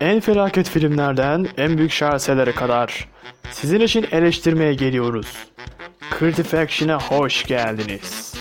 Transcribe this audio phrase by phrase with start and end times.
[0.00, 3.08] En felaket filmlerden en büyük şaheserlere kadar
[3.50, 5.52] sizin için eleştirmeye geliyoruz.
[6.18, 8.34] Creative Action'a hoş geldiniz.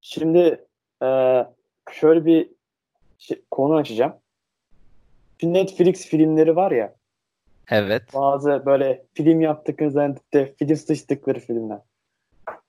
[0.00, 0.64] Şimdi
[1.02, 1.08] e,
[1.92, 2.48] şöyle bir
[3.18, 4.14] şey, konu açacağım.
[5.40, 6.94] Şu Netflix filmleri var ya.
[7.70, 8.02] Evet.
[8.14, 11.78] Bazı böyle film yaptıkları de film sıçtıkları filmler.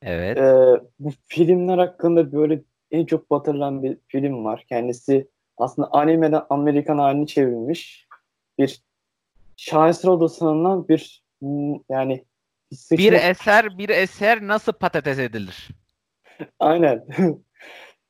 [0.05, 0.37] Evet.
[0.37, 2.61] E, bu filmler hakkında böyle
[2.91, 4.65] en çok batırılan bir film var.
[4.69, 8.07] Kendisi aslında animeden Amerikan halini çevrilmiş
[8.57, 8.83] bir
[9.57, 11.23] şaheser odasından bir
[11.89, 12.25] yani
[12.73, 12.97] sıçma...
[12.97, 15.69] bir eser bir eser nasıl patates edilir?
[16.59, 17.05] Aynen.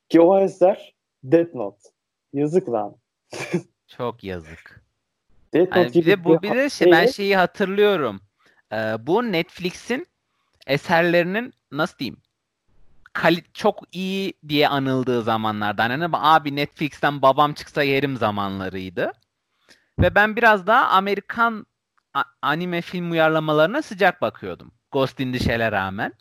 [0.10, 1.90] Ki o eser Death Note.
[2.34, 2.96] Yazık lan.
[3.88, 4.84] Çok yazık.
[5.54, 8.22] Death Note yani bir de bu bir de şey, ben şeyi hatırlıyorum.
[8.72, 10.08] Ee, bu Netflix'in
[10.68, 12.18] eserlerinin nasıl diyeyim?
[13.14, 15.90] Kali çok iyi diye anıldığı zamanlardan.
[15.90, 19.12] Yani abi Netflix'ten babam çıksa yerim zamanlarıydı.
[20.00, 21.66] Ve ben biraz daha Amerikan
[22.42, 24.72] anime film uyarlamalarına sıcak bakıyordum.
[24.92, 26.14] Ghost in the Shell'e rağmen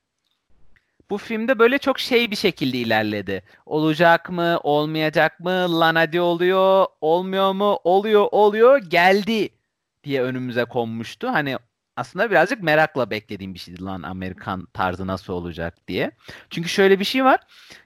[1.10, 3.42] bu filmde böyle çok şey bir şekilde ilerledi.
[3.66, 9.48] Olacak mı, olmayacak mı, lan hadi oluyor, olmuyor mu, oluyor, oluyor, geldi
[10.04, 11.28] diye önümüze konmuştu.
[11.28, 11.58] Hani
[11.96, 16.10] aslında birazcık merakla beklediğim bir şeydi lan Amerikan tarzı nasıl olacak diye.
[16.50, 17.40] Çünkü şöyle bir şey var.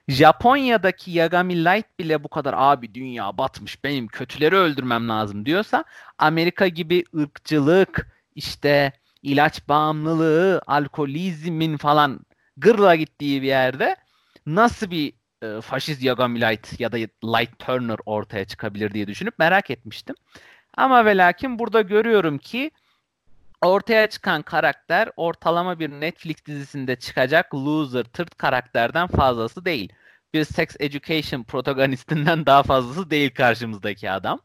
[0.07, 5.83] Japonya'daki Yagami Light bile bu kadar abi dünya batmış benim kötüleri öldürmem lazım diyorsa
[6.17, 12.19] Amerika gibi ırkçılık işte ilaç bağımlılığı, alkolizmin falan
[12.57, 13.95] gırla gittiği bir yerde
[14.45, 19.69] nasıl bir e, faşist Yagami Light ya da Light Turner ortaya çıkabilir diye düşünüp merak
[19.71, 20.15] etmiştim.
[20.77, 22.71] Ama ve lakin burada görüyorum ki
[23.65, 29.93] ortaya çıkan karakter ortalama bir Netflix dizisinde çıkacak loser, tırt karakterden fazlası değil.
[30.33, 34.39] Bir sex education protagonistinden daha fazlası değil karşımızdaki adam.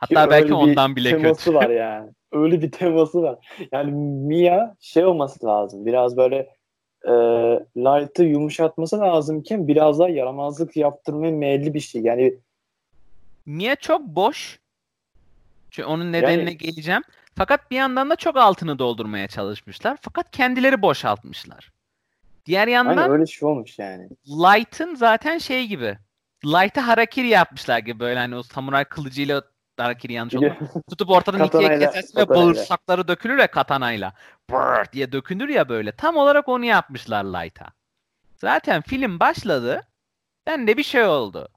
[0.00, 1.56] Hatta Ki belki ondan bile teması kötü.
[1.56, 2.10] var yani.
[2.32, 3.58] Öyle bir teması var.
[3.72, 3.90] Yani
[4.26, 5.86] Mia şey olması lazım.
[5.86, 6.36] Biraz böyle
[7.04, 7.12] e,
[7.76, 12.02] Light'ı yumuşatması lazımken biraz daha yaramazlık yaptırmaya meyilli bir şey.
[12.02, 12.34] Yani
[13.46, 14.60] Mia çok boş.
[15.70, 17.02] Çünkü onun nedenine yani, geleceğim.
[17.36, 19.98] Fakat bir yandan da çok altını doldurmaya çalışmışlar.
[20.00, 21.72] Fakat kendileri boşaltmışlar.
[22.46, 24.08] Diğer yandan Aynen öyle şey olmuş yani.
[24.26, 25.98] Light'ın zaten şey gibi.
[26.44, 29.42] Light'ı harakiri yapmışlar gibi böyle hani o samuray kılıcıyla
[29.76, 30.56] harakiri yanlış oldu.
[30.90, 34.12] Tutup ortadan ikiye kesersin ve bağırsakları dökülür ya katanayla.
[34.50, 35.92] Brrr diye dökülür ya böyle.
[35.92, 37.66] Tam olarak onu yapmışlar Light'a.
[38.36, 39.86] Zaten film başladı.
[40.46, 41.48] Ben de bir şey oldu.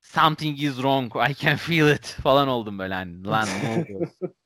[0.00, 1.12] Something is wrong.
[1.30, 3.26] I can feel it falan oldum böyle hani.
[3.26, 4.08] Lan ne oluyor?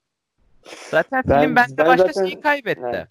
[0.90, 2.80] Zaten ben, film bende ben başka zaten, şeyi kaybetti.
[2.92, 3.08] Evet.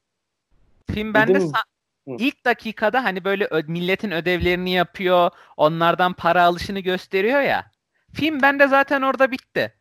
[0.91, 1.63] Film bende sa-
[2.07, 7.71] ilk dakikada hani böyle ö- milletin ödevlerini yapıyor, onlardan para alışını gösteriyor ya.
[8.13, 9.73] Film bende zaten orada bitti.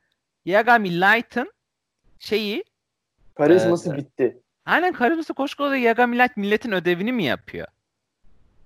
[0.45, 1.53] Yagami Light'ın
[2.19, 2.65] şeyi
[3.35, 4.43] karizması e, bitti.
[4.67, 7.67] Aynen karizması koşkoda Yagami Light milletin ödevini mi yapıyor?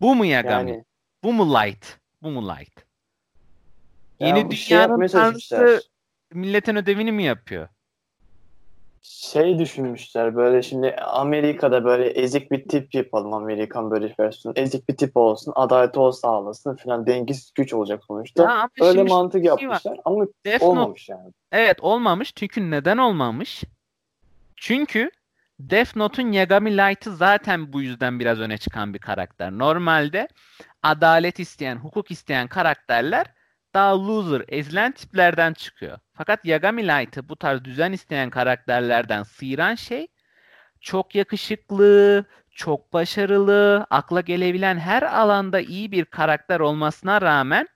[0.00, 0.70] Bu mu Yagami?
[0.70, 0.84] Yani,
[1.22, 1.98] Bu mu Light?
[2.22, 2.84] Bu mu Light?
[4.20, 5.82] Yeni şey dünyanın şey tanrısı
[6.32, 7.68] milletin ödevini mi yapıyor?
[9.02, 14.58] Şey düşünmüşler böyle şimdi Amerika'da böyle ezik bir tip yapalım Amerikan böyle versiyonu.
[14.58, 18.42] Ezik bir tip olsun, adalet o sağlasın falan dengesiz güç olacak sonuçta.
[18.42, 20.00] Ya Öyle mantık şey yapmışlar var.
[20.04, 21.32] ama Death olmamış Note, yani.
[21.52, 23.64] Evet olmamış çünkü neden olmamış?
[24.56, 25.10] Çünkü
[25.60, 29.52] Death Note'un Yagami Light'ı zaten bu yüzden biraz öne çıkan bir karakter.
[29.52, 30.28] Normalde
[30.82, 33.26] adalet isteyen, hukuk isteyen karakterler
[33.74, 35.98] daha loser, ezilen tiplerden çıkıyor.
[36.12, 40.08] Fakat Yagami Light'ı bu tarz düzen isteyen karakterlerden sıyıran şey
[40.80, 47.68] çok yakışıklı, çok başarılı, akla gelebilen her alanda iyi bir karakter olmasına rağmen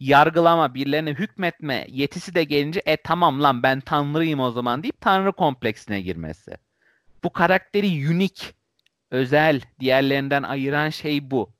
[0.00, 5.32] yargılama, birilerine hükmetme yetisi de gelince e tamam lan ben tanrıyım o zaman deyip tanrı
[5.32, 6.56] kompleksine girmesi.
[7.24, 8.54] Bu karakteri unik,
[9.10, 11.52] özel, diğerlerinden ayıran şey bu.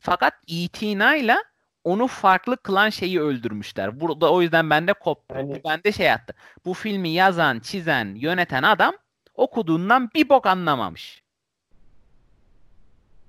[0.00, 1.42] Fakat itinayla
[1.84, 4.00] onu farklı kılan şeyi öldürmüşler.
[4.00, 5.34] Burada o yüzden bende koptu.
[5.34, 5.60] Yani...
[5.64, 6.34] Bende şey attı.
[6.64, 8.94] Bu filmi yazan, çizen, yöneten adam
[9.34, 11.22] okuduğundan bir bok anlamamış.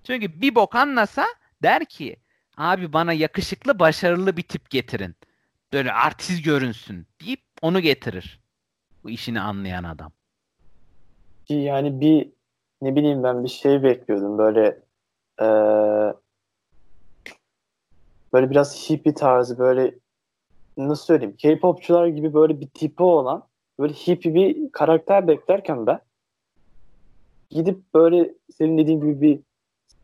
[0.03, 1.25] Çünkü bir bok anlasa
[1.63, 2.15] der ki
[2.57, 5.15] abi bana yakışıklı başarılı bir tip getirin.
[5.73, 8.39] Böyle artist görünsün deyip onu getirir.
[9.03, 10.11] Bu işini anlayan adam.
[11.49, 12.29] Yani bir
[12.81, 14.79] ne bileyim ben bir şey bekliyordum böyle
[15.41, 15.45] ee,
[18.33, 19.95] böyle biraz hippie tarzı böyle
[20.77, 23.43] nasıl söyleyeyim K-popçular gibi böyle bir tipi olan
[23.79, 25.99] böyle hippie bir karakter beklerken ben
[27.49, 29.39] gidip böyle senin dediğin gibi bir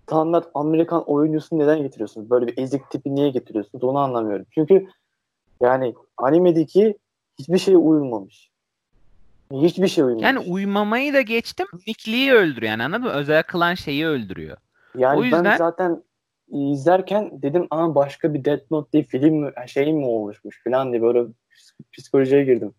[0.03, 2.29] standart Amerikan oyuncusu neden getiriyorsunuz?
[2.29, 3.83] Böyle bir ezik tipi niye getiriyorsunuz?
[3.83, 4.45] Onu anlamıyorum.
[4.51, 4.88] Çünkü
[5.62, 6.97] yani animedeki
[7.39, 8.51] hiçbir şey uyulmamış.
[9.53, 10.23] Hiçbir şey uymamış.
[10.23, 11.68] Yani uymamayı da geçtim.
[11.73, 13.09] Unikliği öldürüyor yani anladın mı?
[13.09, 14.57] Özel kılan şeyi öldürüyor.
[14.95, 15.45] Yani o yüzden...
[15.45, 16.03] ben zaten
[16.51, 21.01] izlerken dedim ama başka bir Death Note diye film mi, şey mi oluşmuş falan diye
[21.01, 21.23] böyle
[21.94, 22.73] psikolojiye girdim.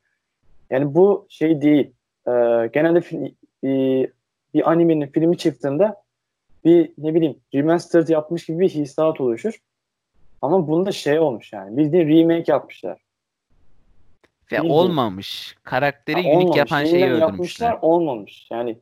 [0.70, 1.92] Yani bu şey değil.
[2.26, 3.28] Ee, genelde film,
[3.62, 4.12] bir,
[4.54, 6.02] bir animenin filmi çıktığında
[6.64, 9.58] bir ne bileyim remastered yapmış gibi bir hissiyat oluşur.
[10.42, 11.76] Ama bunda şey olmuş yani.
[11.76, 13.00] Bildiğin remake yapmışlar.
[14.52, 14.72] Ve Bildiğin.
[14.72, 15.56] olmamış.
[15.62, 17.20] Karakteri ha, unik yapan şeyi öldürmüşler.
[17.20, 18.48] Yapmışlar olmamış.
[18.50, 18.78] Yani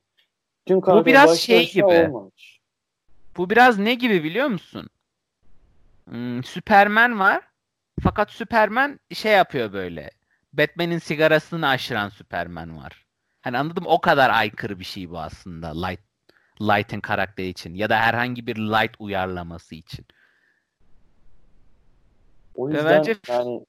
[0.66, 1.84] tüm Bu biraz şey gibi.
[1.84, 2.55] Olmamış.
[3.36, 4.88] Bu biraz ne gibi biliyor musun?
[6.08, 7.42] Hmm, Superman var.
[8.02, 10.10] Fakat Superman şey yapıyor böyle.
[10.52, 13.06] Batman'in sigarasını aşıran Superman var.
[13.40, 16.00] Hani anladım o kadar aykırı bir şey bu aslında Light
[16.60, 20.06] Light'ın karakteri için ya da herhangi bir Light uyarlaması için.
[22.54, 23.66] O yüzden bence yani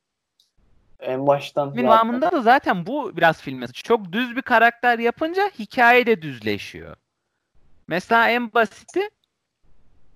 [0.99, 6.21] en baştan Devamında da zaten bu biraz filme çok düz bir karakter yapınca hikaye de
[6.21, 6.95] düzleşiyor.
[7.87, 9.09] Mesela en basiti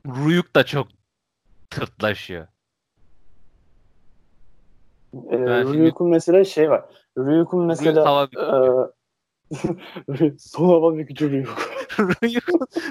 [0.07, 0.87] Ruyuk da çok
[1.69, 2.47] tırtlaşıyor.
[5.13, 6.85] Ee, Ruyuk'un mesela şey var.
[7.17, 8.29] Ruyuk'un mesela
[10.09, 11.45] Ruyuk son hava bükücü
[11.99, 12.43] Ruyuk.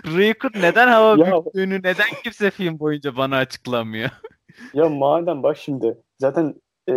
[0.06, 4.10] Ruyuk'un neden hava büktüğünü neden kimse film boyunca bana açıklamıyor?
[4.74, 6.54] ya madem bak şimdi zaten
[6.88, 6.94] e,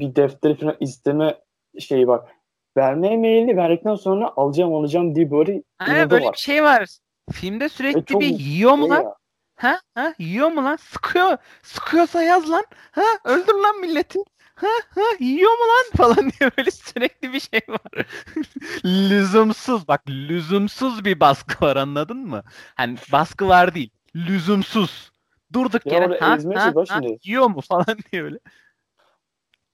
[0.00, 1.38] bir defteri falan isteme
[1.78, 2.28] şeyi bak.
[2.76, 6.32] Vermeye meyilli verdikten sonra alacağım alacağım diye böyle Aynen böyle var.
[6.32, 6.98] bir şey var.
[7.30, 9.04] Filmde sürekli e, bir yiyor mu lan?
[9.56, 9.80] Ha?
[9.94, 10.14] Ha?
[10.18, 10.76] Yiyor mu lan?
[10.76, 11.36] Sıkıyor.
[11.62, 12.64] Sıkıyorsa yaz lan.
[12.92, 13.02] Ha?
[13.24, 14.18] Öldür lan milleti.
[14.54, 14.66] Ha?
[14.94, 15.00] Ha?
[15.20, 15.96] Yiyor mu lan?
[15.96, 18.06] Falan diye böyle sürekli bir şey var.
[18.84, 19.88] lüzumsuz.
[19.88, 22.42] Bak lüzumsuz bir baskı var anladın mı?
[22.74, 23.90] Hani baskı var değil.
[24.16, 25.12] Lüzumsuz.
[25.52, 28.38] Durduk ya yere ha, ha, ha, yiyor mu falan diye öyle.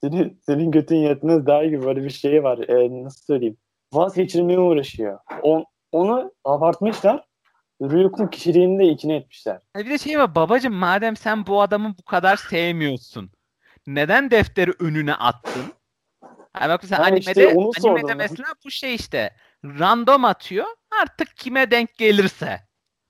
[0.03, 2.57] Senin, senin götün yetmez daha gibi böyle bir şey var.
[2.57, 3.57] Ee, nasıl söyleyeyim?
[3.93, 5.19] Vazgeçirmeye uğraşıyor.
[5.41, 7.28] On, onu abartmışlar.
[7.81, 9.59] Ryuk'un kişiliğini de içine etmişler.
[9.75, 13.31] Bir de şey var babacım madem sen bu adamı bu kadar sevmiyorsun
[13.87, 15.73] neden defteri önüne attın?
[16.61, 17.55] Yani bak mesela animede, işte
[17.87, 20.65] animede mesela bu şey işte random atıyor
[21.01, 22.61] artık kime denk gelirse.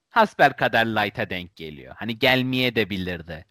[0.10, 1.96] Hasbel kader Light'a denk geliyor.
[1.98, 3.46] Hani gelmeye de bilirdi.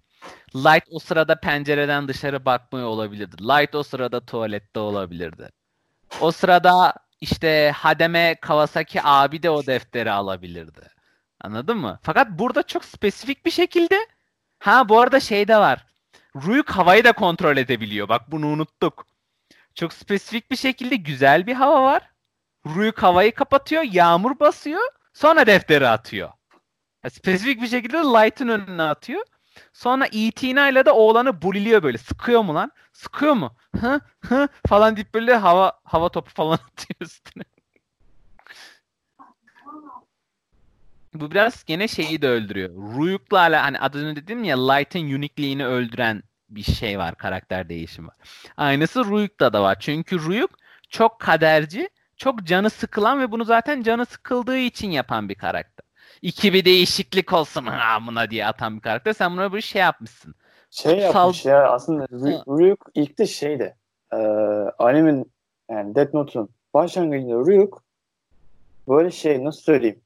[0.55, 3.43] Light o sırada pencereden dışarı bakmıyor olabilirdi.
[3.43, 5.49] Light o sırada tuvalette olabilirdi.
[6.21, 10.98] O sırada işte Hademe Kawasaki abi de o defteri alabilirdi.
[11.41, 11.99] Anladın mı?
[12.03, 14.07] Fakat burada çok spesifik bir şekilde
[14.59, 15.87] ha bu arada şey de var.
[16.37, 18.09] Ruyuk havayı da kontrol edebiliyor.
[18.09, 19.07] Bak bunu unuttuk.
[19.75, 22.11] Çok spesifik bir şekilde güzel bir hava var.
[22.67, 24.81] Ruyuk havayı kapatıyor, yağmur basıyor,
[25.15, 26.31] sonra defteri atıyor.
[27.11, 29.23] spesifik bir şekilde Light'ın önüne atıyor.
[29.73, 31.99] Sonra Itina ile de oğlanı buliliyor böyle.
[31.99, 32.73] Sıkıyor mu lan?
[32.93, 33.57] Sıkıyor mu?
[33.81, 37.45] Hı hı falan deyip böyle hava hava topu falan atıyor üstüne.
[41.21, 42.71] Bu biraz gene şeyi de öldürüyor.
[42.97, 47.15] Ruyuk'la ala hani adını dedim ya Light'ın uniqueliğini öldüren bir şey var.
[47.15, 48.17] Karakter değişimi var.
[48.57, 49.77] Aynısı Ruyuk'ta da var.
[49.81, 50.51] Çünkü Ruyuk
[50.89, 55.87] çok kaderci, çok canı sıkılan ve bunu zaten canı sıkıldığı için yapan bir karakter.
[56.23, 59.13] İki bir değişiklik olsun hamına diye atan bir karakter.
[59.13, 60.35] Sen buna bir şey yapmışsın.
[60.71, 61.51] Şey yapmış Sal...
[61.51, 62.07] ya aslında
[62.59, 63.77] Ryuk ilk de şeydi.
[64.13, 64.17] E,
[64.79, 65.33] animin
[65.71, 67.83] yani Death Note'un başlangıcında Ryuk
[68.89, 70.01] böyle şey nasıl söyleyeyim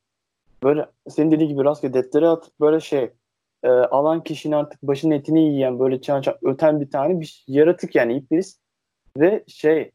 [0.63, 3.11] böyle senin dediğin gibi rastgele deftere atıp böyle şey
[3.63, 7.95] e, alan kişinin artık başının etini yiyen böyle çan çan öten bir tane bir yaratık
[7.95, 8.59] yani iblis
[9.17, 9.91] ve şey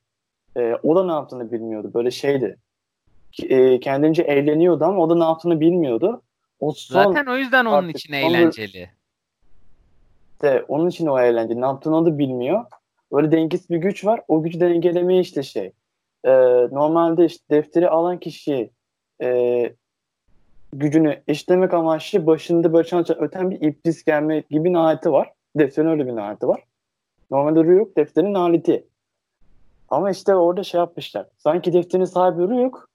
[0.57, 2.57] e, o da ne yaptığını bilmiyordu böyle şeydi
[3.43, 6.21] e, kendince eğleniyordu ama o da ne yaptığını bilmiyordu.
[6.59, 8.89] O son, Zaten o yüzden onun için eğlenceli.
[10.41, 11.61] De, onun için o eğlenceli.
[11.61, 12.65] Ne yaptığını o da bilmiyor.
[13.11, 14.21] Öyle dengesiz bir güç var.
[14.27, 15.71] O gücü dengelemeye işte şey.
[16.23, 16.31] E,
[16.71, 18.69] normalde işte defteri alan kişi
[19.21, 19.29] e,
[20.73, 25.33] gücünü eşitlemek amaçlı başında böyle çan öten bir iblis gelme gibi naleti var.
[25.55, 26.63] Defterin öyle bir naleti var.
[27.31, 28.87] Normalde Ryuk defterin naleti.
[29.89, 31.25] Ama işte orada şey yapmışlar.
[31.37, 32.89] Sanki defterin sahibi Ryuk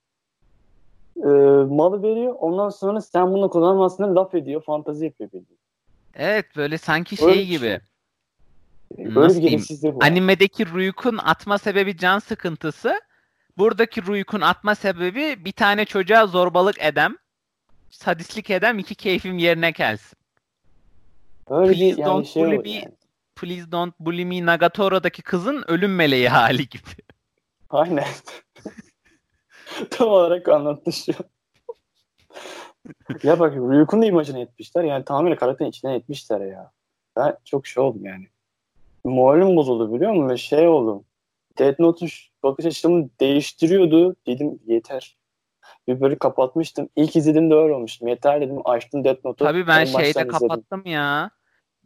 [1.17, 1.29] e,
[1.73, 2.35] malı veriyor.
[2.39, 4.63] Ondan sonra sen bunu kullanmazsın laf ediyor.
[4.63, 5.59] Fantazi yapıyor bildiğin.
[6.15, 7.79] Evet böyle sanki şey öyle gibi.
[8.97, 9.15] Şey.
[9.15, 9.99] Böyle bir bu.
[10.01, 13.01] Animedeki Ryuk'un atma sebebi can sıkıntısı.
[13.57, 17.15] Buradaki Ryuk'un atma sebebi bir tane çocuğa zorbalık edem
[17.93, 20.17] sadistlik eden iki keyfim yerine gelsin.
[21.49, 22.93] Öyle please bir, don't şey bully me, yani.
[23.35, 26.89] Please don't bully me Nagatoro'daki kızın ölüm meleği hali gibi.
[27.69, 28.07] Aynen.
[29.89, 31.11] Tam olarak anlattı şu.
[33.23, 34.83] ya bak Ryuk'un da imajını etmişler.
[34.83, 36.71] Yani tamamen karakterin içine etmişler ya.
[37.15, 38.27] Ben çok şey oldum yani.
[39.03, 40.35] Moralim bozuldu biliyor musun?
[40.35, 41.05] Şey oldum.
[41.57, 42.09] Death Note'un
[42.43, 44.15] bakış açımı değiştiriyordu.
[44.27, 45.17] Dedim yeter.
[45.87, 46.89] Bir böyle kapatmıştım.
[46.95, 48.07] İlk izlediğimde öyle olmuştum.
[48.07, 49.47] Yeter dedim açtım Death Note'u.
[49.47, 50.91] Tabii ben şeyde kapattım izledim.
[50.91, 51.29] ya.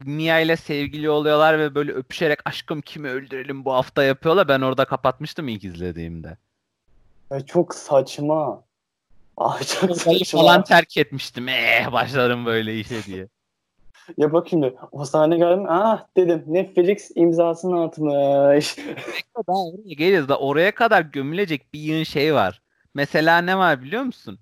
[0.05, 4.47] Mia ile sevgili oluyorlar ve böyle öpüşerek aşkım kimi öldürelim bu hafta yapıyorlar.
[4.47, 6.37] Ben orada kapatmıştım ilk izlediğimde.
[7.31, 8.63] Ya çok saçma.
[9.37, 10.41] Ah çok saçma.
[10.41, 11.47] falan terk etmiştim.
[11.49, 13.27] Eh başlarım böyle işe diye.
[14.17, 15.65] ya bak şimdi o sahne geldim.
[15.69, 18.77] Ah dedim Netflix imzasını atmış.
[19.47, 22.61] Daha oraya geliriz da oraya kadar gömülecek bir yığın şey var.
[22.97, 24.39] Mesela ne var biliyor musun?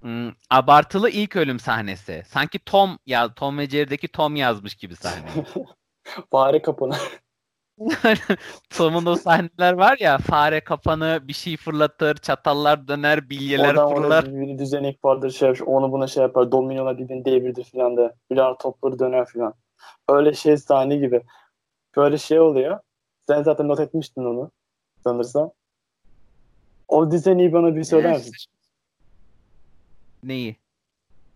[0.00, 2.22] Hmm, abartılı ilk ölüm sahnesi.
[2.26, 5.26] Sanki Tom ya Tom ve Jerry'deki Tom yazmış gibi sahne.
[6.30, 6.94] Fare kapanı.
[8.70, 14.22] Tom'un o sahneler var ya fare kapanı bir şey fırlatır, çatallar döner, bilyeler Oradan fırlar.
[14.22, 18.14] Oradan bir düzenek vardır şey onu buna şey yapar, dominola birbirini devirdir filan da.
[18.30, 19.54] Bilar topları döner filan.
[20.08, 21.22] Öyle şey sahne gibi.
[21.96, 22.80] Böyle şey oluyor.
[23.26, 24.50] Sen zaten not etmiştin onu
[25.04, 25.52] sanırsam.
[26.92, 28.32] O düzeni bana bir söyler misin?
[30.22, 30.56] Neyi?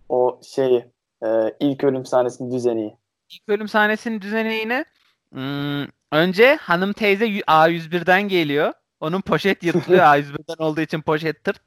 [0.08, 0.84] O şeyi.
[1.24, 1.28] E,
[1.60, 2.96] ilk ölüm sahnesinin düzeni.
[3.30, 4.84] İlk ölüm sahnesinin düzeneğini
[5.32, 8.72] hmm, önce hanım teyze A101'den geliyor.
[9.00, 11.62] Onun poşet yırtılıyor A101'den olduğu için poşet tırt.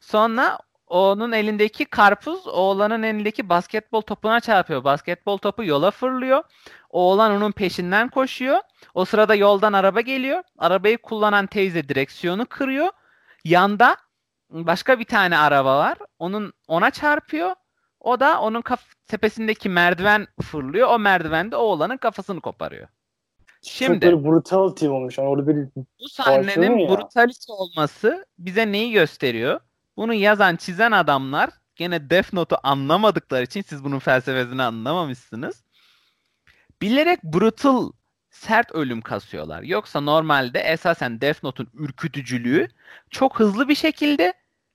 [0.00, 4.84] Sonra onun elindeki karpuz oğlanın elindeki basketbol topuna çarpıyor.
[4.84, 6.42] Basketbol topu yola fırlıyor.
[6.90, 8.58] Oğlan onun peşinden koşuyor.
[8.94, 10.42] O sırada yoldan araba geliyor.
[10.58, 12.88] Arabayı kullanan teyze direksiyonu kırıyor.
[13.44, 13.96] Yanda
[14.50, 15.98] başka bir tane araba var.
[16.18, 17.54] Onun ona çarpıyor.
[18.00, 20.88] O da onun kaf- tepesindeki merdiven fırlıyor.
[20.88, 22.88] O merdivende oğlanın kafasını koparıyor.
[23.62, 25.18] Şimdi Çok brutality olmuş.
[25.18, 29.60] Yani orada bir bu sahnenin brutality olması bize neyi gösteriyor?
[29.96, 35.64] Bunu yazan, çizen adamlar gene Death Note'u anlamadıkları için siz bunun felsefesini anlamamışsınız.
[36.82, 37.90] Bilerek brutal
[38.34, 39.62] sert ölüm kasıyorlar.
[39.62, 42.68] Yoksa normalde esasen Death Note'un ürkütücülüğü
[43.10, 44.32] çok hızlı bir şekilde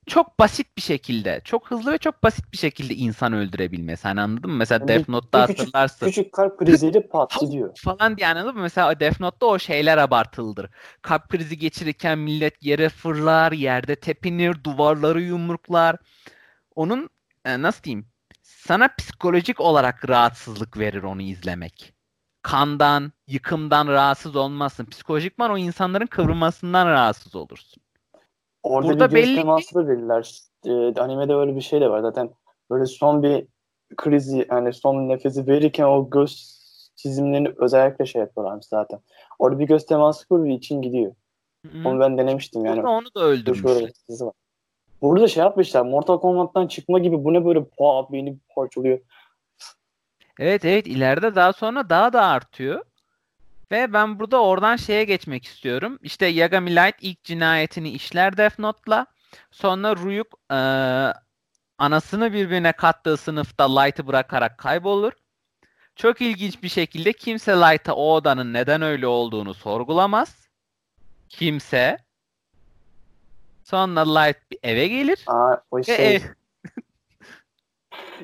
[0.08, 4.08] çok basit bir şekilde, çok hızlı ve çok basit bir şekilde insan öldürebilmesi.
[4.08, 4.58] Hani anladın mı?
[4.58, 6.06] Mesela yani Death Note'da küçük, hatırlarsın.
[6.06, 7.78] Küçük kalp kriziyle pat gidiyor.
[7.78, 8.62] Falan diye anladın mı?
[8.62, 10.70] Mesela Death Note'da o şeyler abartılıdır.
[11.02, 15.96] Kalp krizi geçirirken millet yere fırlar, yerde tepinir, duvarları yumruklar.
[16.76, 17.10] Onun
[17.46, 18.08] e, nasıl diyeyim?
[18.42, 21.99] Sana psikolojik olarak rahatsızlık verir onu izlemek
[22.42, 24.86] kandan, yıkımdan rahatsız olmazsın.
[24.86, 27.84] Psikolojikman o insanların kıvrılmasından rahatsız olursun.
[28.64, 30.40] Orada Burada bir belli teması da verirler.
[30.66, 32.30] Ee, animede öyle bir şey de var zaten.
[32.70, 33.48] Böyle son bir
[33.98, 36.60] krizi yani son nefesi verirken o göz
[36.96, 39.00] çizimlerini özellikle şey yapıyorlarmış zaten.
[39.40, 41.16] Orada bir göz teması kuruyor için gidiyor.
[41.66, 41.90] Hı-hı.
[41.90, 42.78] Onu ben denemiştim yani.
[42.78, 43.92] Burada onu da öldürmüşler.
[45.02, 45.82] Burada şey yapmışlar.
[45.82, 49.00] Mortal Kombat'tan çıkma gibi bu ne böyle pa beni parçalıyor.
[50.40, 52.86] Evet evet ileride daha sonra daha da artıyor.
[53.72, 56.00] Ve ben burada oradan şeye geçmek istiyorum.
[56.02, 59.06] İşte Yagami Light ilk cinayetini işler Death Note'la.
[59.52, 60.60] Sonra Ryuk e,
[61.78, 65.12] anasını birbirine kattığı sınıfta Light'ı bırakarak kaybolur.
[65.96, 70.48] Çok ilginç bir şekilde kimse Light'a o odanın neden öyle olduğunu sorgulamaz.
[71.30, 71.98] Kimse.
[73.64, 75.24] Sonra Light bir eve gelir.
[75.28, 76.16] Aa, o şey.
[76.16, 76.22] Ev...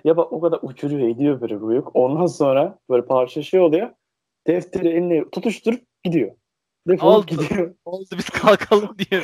[0.04, 1.92] ya bak o kadar uçuruyor ediyor böyle Ruyuk.
[1.94, 3.90] Ondan sonra böyle parça şey oluyor.
[4.48, 6.32] Defteri eline tutuşturup gidiyor.
[6.88, 7.44] Defolup Oldu.
[7.44, 7.76] gidiyor.
[7.86, 9.24] Oldu biz kalkalım diye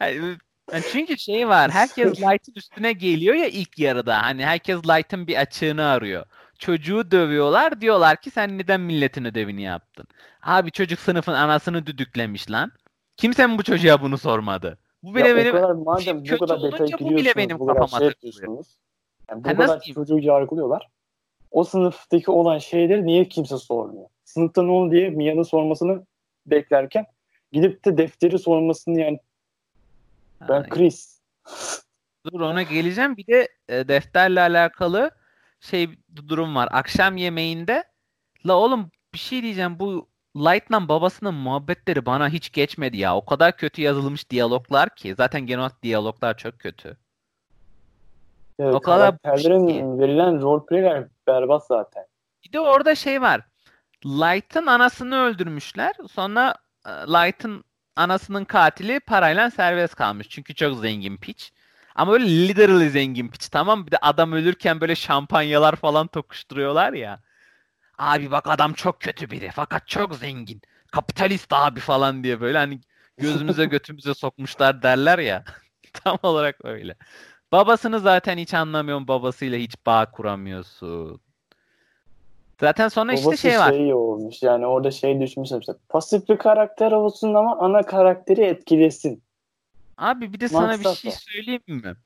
[0.00, 1.70] yani, çünkü şey var.
[1.70, 4.22] Herkes Light'ın üstüne geliyor ya ilk yarıda.
[4.22, 6.24] Hani herkes Light'ın bir açığını arıyor.
[6.58, 7.80] Çocuğu dövüyorlar.
[7.80, 10.06] Diyorlar ki sen neden milletin ödevini yaptın?
[10.42, 12.72] Abi çocuk sınıfın anasını düdüklemiş lan.
[13.16, 14.78] Kimse mi bu çocuğa bunu sormadı?
[15.02, 18.32] Bu bile ya benim kadar, madem bu kadar detay bu bile benim kafama şey
[19.30, 20.88] yani bu kadar çocuğu yargılıyorlar.
[21.50, 24.06] O sınıftaki olan şeyleri niye kimse sormuyor?
[24.24, 26.06] Sınıfta ne oldu diye Mia'nın sormasını
[26.46, 27.06] beklerken
[27.52, 29.20] gidip de defteri sormasını yani
[30.48, 30.68] ben.
[30.68, 31.20] Chris.
[32.26, 33.16] Dur ona geleceğim.
[33.16, 35.10] Bir de e, defterle alakalı
[35.60, 35.88] şey
[36.28, 36.68] durum var.
[36.72, 37.84] Akşam yemeğinde
[38.46, 43.16] la oğlum bir şey diyeceğim bu Light'la babasının muhabbetleri bana hiç geçmedi ya.
[43.16, 45.14] O kadar kötü yazılmış diyaloglar ki.
[45.14, 46.96] Zaten genel diyaloglar çok kötü.
[48.58, 52.04] Evet, o kadar karakterlerin verilen roleplay'ler berbat zaten.
[52.44, 53.40] Bir de orada şey var.
[54.04, 55.94] Light'ın anasını öldürmüşler.
[56.10, 56.54] Sonra
[56.86, 57.64] e, Light'ın
[57.96, 60.28] anasının katili parayla serbest kalmış.
[60.28, 61.52] Çünkü çok zengin piç.
[61.94, 67.20] Ama böyle literally zengin piç tamam Bir de adam ölürken böyle şampanyalar falan tokuşturuyorlar ya.
[67.98, 70.62] Abi bak adam çok kötü biri fakat çok zengin.
[70.92, 72.80] Kapitalist abi falan diye böyle hani
[73.16, 75.44] gözümüze götümüze sokmuşlar derler ya.
[75.92, 76.96] Tam olarak öyle.
[77.52, 79.08] Babasını zaten hiç anlamıyorum.
[79.08, 81.20] Babasıyla hiç bağ kuramıyorsun.
[82.60, 83.70] Zaten sonra Babası işte şey var.
[83.70, 89.22] şey olmuş yani orada şey düşmüşler işte pasif bir karakter olsun ama ana karakteri etkilesin.
[89.98, 91.96] Abi bir de sana bir şey söyleyeyim mi?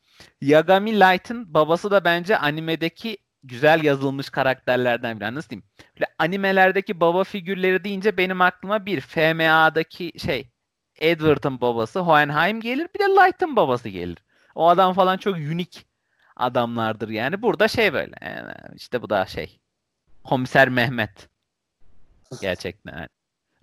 [0.40, 5.34] Yagami Light'ın babası da bence animedeki güzel yazılmış karakterlerden biri.
[5.34, 5.64] Nasıl diyeyim?
[5.96, 10.48] Böyle animelerdeki baba figürleri deyince benim aklıma bir FMA'daki şey
[11.00, 12.88] Edward'ın babası Hohenheim gelir.
[12.94, 14.18] Bir de Light'ın babası gelir.
[14.54, 15.86] O adam falan çok unik
[16.36, 17.42] adamlardır yani.
[17.42, 18.14] Burada şey böyle.
[18.22, 19.60] Yani işte bu da şey.
[20.24, 21.28] Komiser Mehmet.
[22.40, 22.92] Gerçekten.
[22.92, 23.08] Yani.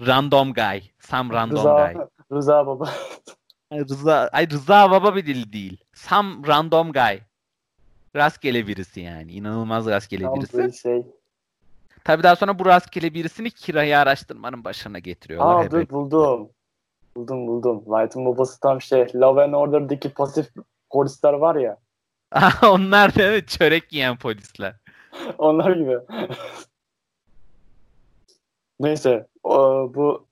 [0.07, 0.81] Random guy.
[0.99, 2.03] Sam random Rıza, guy.
[2.31, 2.89] Rıza baba.
[3.73, 5.83] Rıza, ay Rıza baba bir dil değil.
[5.93, 7.19] Sam random guy.
[8.15, 9.31] Rastgele birisi yani.
[9.31, 10.79] İnanılmaz rastgele Tam birisi.
[10.81, 11.05] Şey.
[12.03, 15.65] Tabii daha sonra bu rastgele birisini kirayı araştırmanın başına getiriyorlar.
[15.65, 16.49] Aa dur buldum.
[17.15, 17.83] Buldum buldum.
[17.87, 20.49] Light'ın babası tam şey Love and Order'daki pasif
[20.89, 21.77] polisler var ya.
[22.63, 24.75] Onlar da evet çörek yiyen polisler.
[25.37, 25.97] Onlar gibi.
[28.79, 29.59] Neyse o,
[29.95, 30.27] bu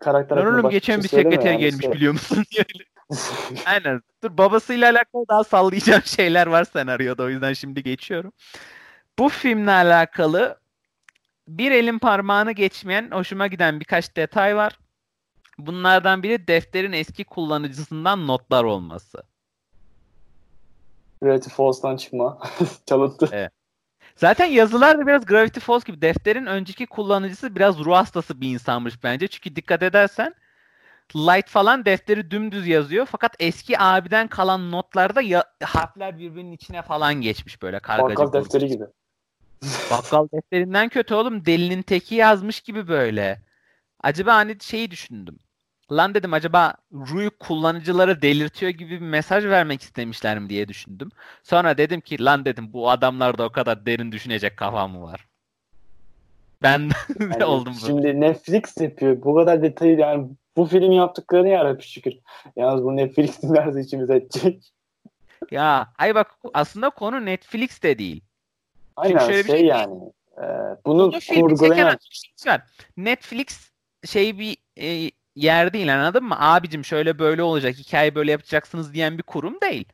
[0.00, 1.92] karakter Ben oğlum geçen bir şey sekreter yani gelmiş şey.
[1.92, 2.44] biliyor musun?
[3.66, 4.02] Aynen.
[4.22, 8.32] Dur babasıyla alakalı daha sallayacağım şeyler var senaryoda o yüzden şimdi geçiyorum.
[9.18, 10.60] Bu filmle alakalı
[11.48, 14.78] bir elin parmağını geçmeyen hoşuma giden birkaç detay var.
[15.58, 19.22] Bunlardan biri defterin eski kullanıcısından notlar olması.
[21.22, 22.38] Gravity Falls'tan çıkma.
[22.86, 23.28] Çalıttı.
[23.32, 23.52] Evet.
[24.16, 26.02] Zaten yazılar da biraz Gravity Falls gibi.
[26.02, 29.28] Defterin önceki kullanıcısı biraz ruh hastası bir insanmış bence.
[29.28, 30.34] Çünkü dikkat edersen
[31.14, 33.06] Light falan defteri dümdüz yazıyor.
[33.10, 38.18] Fakat eski abiden kalan notlarda ya- harfler birbirinin içine falan geçmiş böyle kargacık.
[38.18, 38.84] Bakkal defteri gibi.
[39.90, 41.44] Bakkal defterinden kötü oğlum.
[41.46, 43.40] Delinin teki yazmış gibi böyle.
[44.00, 45.38] Acaba hani şeyi düşündüm.
[45.92, 51.10] Lan dedim acaba Rui kullanıcıları delirtiyor gibi bir mesaj vermek istemişler mi diye düşündüm.
[51.42, 55.26] Sonra dedim ki lan dedim bu adamlarda o kadar derin düşünecek kafa mı var?
[56.62, 56.90] Ben
[57.20, 57.86] yani oldum bu.
[57.86, 59.22] Şimdi Netflix yapıyor.
[59.22, 62.14] Bu kadar detayı yani bu film yaptıklarını yarabbi şükür.
[62.56, 64.72] Yalnız bu Netflix'in nerede içimize edecek.
[65.50, 68.22] Ya ay bak aslında konu Netflix de değil.
[68.96, 69.94] Aynen şöyle şey, şey yani.
[70.38, 70.44] E,
[70.86, 71.98] bunu kurgulayan.
[72.42, 72.52] Şey
[72.96, 73.70] Netflix
[74.04, 76.36] şey bir e, yer değil anladın mı?
[76.38, 79.84] Abicim şöyle böyle olacak, hikaye böyle yapacaksınız diyen bir kurum değil.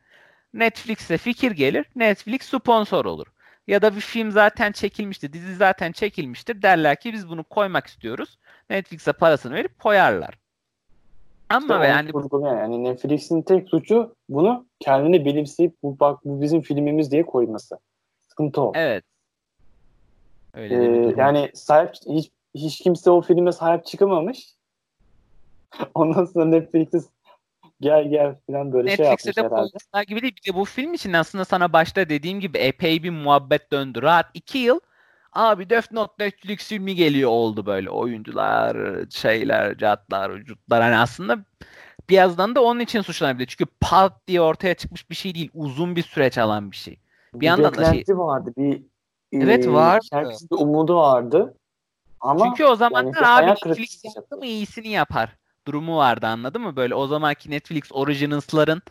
[0.53, 3.27] Netflix'e fikir gelir, Netflix sponsor olur.
[3.67, 6.61] Ya da bir film zaten çekilmiştir, dizi zaten çekilmiştir.
[6.61, 8.37] Derler ki biz bunu koymak istiyoruz.
[8.69, 10.37] Netflix'e parasını verip koyarlar.
[11.49, 12.11] Ama işte yani
[12.43, 17.79] yani Netflix'in tek suçu bunu kendini bilimseyip bu bak bu bizim filmimiz diye koyması.
[18.29, 18.71] Sıkıntı o.
[18.75, 19.03] Evet.
[20.53, 24.53] Öyle ee, yani sahip hiç hiç kimse o filme sahip çıkamamış.
[25.93, 26.99] Ondan sonra Netflix'e
[27.81, 30.05] gel gel falan böyle Netflix'e şey yapmış de herhalde.
[30.07, 30.35] gibi değil.
[30.45, 34.01] Bir de bu film için aslında sana başta dediğim gibi epey bir muhabbet döndü.
[34.01, 34.79] Rahat iki yıl
[35.33, 37.89] abi Death Note Netflix filmi geliyor oldu böyle.
[37.89, 38.77] Oyuncular,
[39.09, 40.81] şeyler, catlar, vücutlar.
[40.81, 41.37] Hani aslında
[42.09, 43.47] bir yazdan da onun için suçlanabilir.
[43.47, 45.49] Çünkü pat diye ortaya çıkmış bir şey değil.
[45.53, 46.99] Uzun bir süreç alan bir şey.
[47.33, 48.03] Bir, bir yandan da şey...
[48.09, 48.53] vardı.
[48.57, 48.81] Bir
[49.31, 50.01] Evet var.
[50.11, 51.57] Herkesin umudu vardı.
[52.19, 55.35] Ama Çünkü o zamanlar yani abi Netflix yaptı mı iyisini yapar
[55.67, 56.75] durumu vardı anladın mı?
[56.75, 58.81] Böyle o zamanki Netflix Originals'ların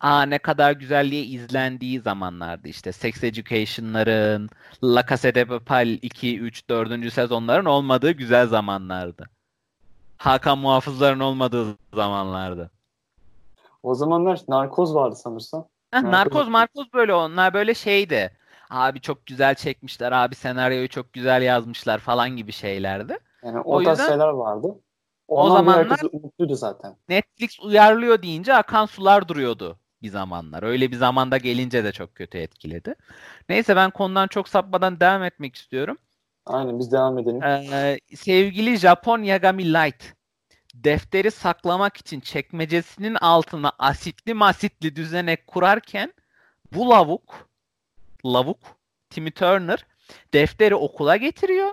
[0.00, 2.92] aa ne kadar güzelliğe izlendiği zamanlardı işte.
[2.92, 4.50] Sex Education'ların,
[4.84, 7.12] La Casa de Papel 2, 3, 4.
[7.12, 9.30] sezonların olmadığı güzel zamanlardı.
[10.16, 12.70] Hakan muhafızların olmadığı zamanlardı.
[13.82, 15.68] O zamanlar narkoz vardı sanırsam.
[15.90, 18.32] Heh, narkoz, narkoz böyle onlar böyle şeydi.
[18.70, 23.18] Abi çok güzel çekmişler, abi senaryoyu çok güzel yazmışlar falan gibi şeylerdi.
[23.44, 24.08] Yani o, o yüzden...
[24.08, 24.78] şeyler vardı.
[25.28, 26.96] O, o zamanlar umutluydu zaten.
[27.08, 30.62] Netflix uyarlıyor deyince akan sular duruyordu bir zamanlar.
[30.62, 32.94] Öyle bir zamanda gelince de çok kötü etkiledi.
[33.48, 35.98] Neyse ben konudan çok sapmadan devam etmek istiyorum.
[36.46, 37.42] Aynen biz devam edelim.
[37.42, 40.16] Ee, sevgili Japon Yagami Light
[40.74, 46.12] defteri saklamak için çekmecesinin altına asitli masitli düzenek kurarken
[46.72, 47.48] bu lavuk
[48.26, 48.58] lavuk
[49.10, 49.86] Timmy Turner
[50.34, 51.70] defteri okula getiriyor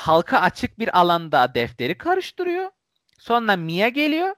[0.00, 2.70] halka açık bir alanda defteri karıştırıyor.
[3.18, 4.34] Sonra Mia geliyor.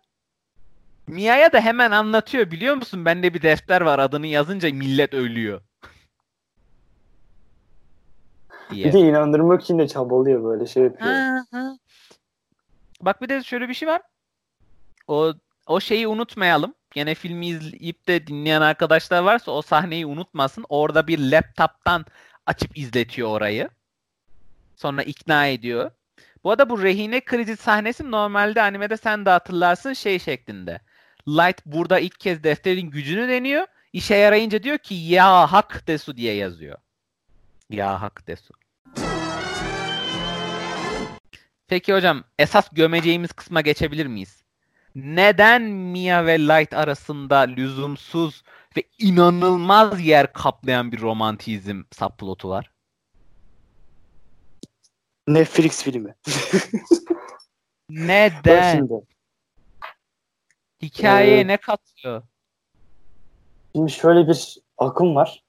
[1.06, 3.04] Mia'ya da hemen anlatıyor biliyor musun?
[3.04, 5.60] Bende bir defter var adını yazınca millet ölüyor.
[8.70, 8.86] diye.
[8.88, 11.12] Bir de inandırmak için de çabalıyor böyle şey yapıyor.
[11.12, 11.76] Ha, ha.
[13.00, 14.02] Bak bir de şöyle bir şey var.
[15.08, 15.32] O
[15.66, 16.74] o şeyi unutmayalım.
[16.94, 20.64] Yine filmi izleyip de dinleyen arkadaşlar varsa o sahneyi unutmasın.
[20.68, 22.04] Orada bir laptop'tan
[22.46, 23.68] açıp izletiyor orayı.
[24.82, 25.90] Sonra ikna ediyor.
[26.44, 30.80] Bu arada bu rehine krizi sahnesi normalde animede sen de hatırlarsın şey şeklinde.
[31.28, 33.66] Light burada ilk kez defterin gücünü deniyor.
[33.92, 36.78] İşe yarayınca diyor ki ya hak desu diye yazıyor.
[37.70, 38.54] Ya hak desu.
[41.68, 44.42] Peki hocam esas gömeceğimiz kısma geçebilir miyiz?
[44.94, 48.42] Neden Mia ve Light arasında lüzumsuz
[48.76, 52.71] ve inanılmaz yer kaplayan bir romantizm subplotu var?
[55.28, 56.14] Netflix filmi.
[57.90, 58.88] Neden?
[60.82, 62.22] Hikayeye ee, ne katıyor?
[63.74, 65.44] Şimdi şöyle bir akım var.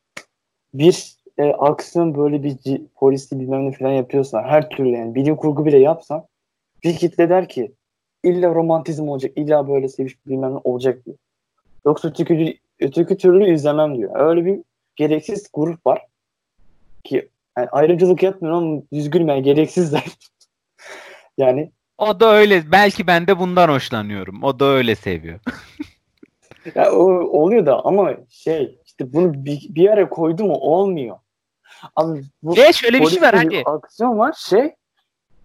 [0.74, 5.66] Bir e, aksiyon böyle bir polisi bilmem ne falan yapıyorsan her türlü yani bilim kurgu
[5.66, 6.28] bile yapsan
[6.84, 7.74] bir kitle der ki
[8.24, 11.18] illa romantizm olacak, illa böyle seviş bilmem ne olacak diyor.
[11.86, 14.20] Yoksa öteki, öteki türlü izlemem diyor.
[14.20, 14.60] Öyle bir
[14.96, 16.08] gereksiz grup var
[17.04, 20.06] ki yani ayrımcılık yapmıyorum ama düzgün yani gereksizler.
[21.38, 22.72] yani o da öyle.
[22.72, 24.44] Belki ben de bundan hoşlanıyorum.
[24.44, 25.40] O da öyle seviyor.
[26.76, 27.04] ya o
[27.42, 31.18] oluyor da ama şey işte bunu bir, bir yere koydu mu olmuyor.
[31.96, 33.62] Abi bu Ve şöyle bir şey var hadi.
[33.66, 34.76] Aksiyon var şey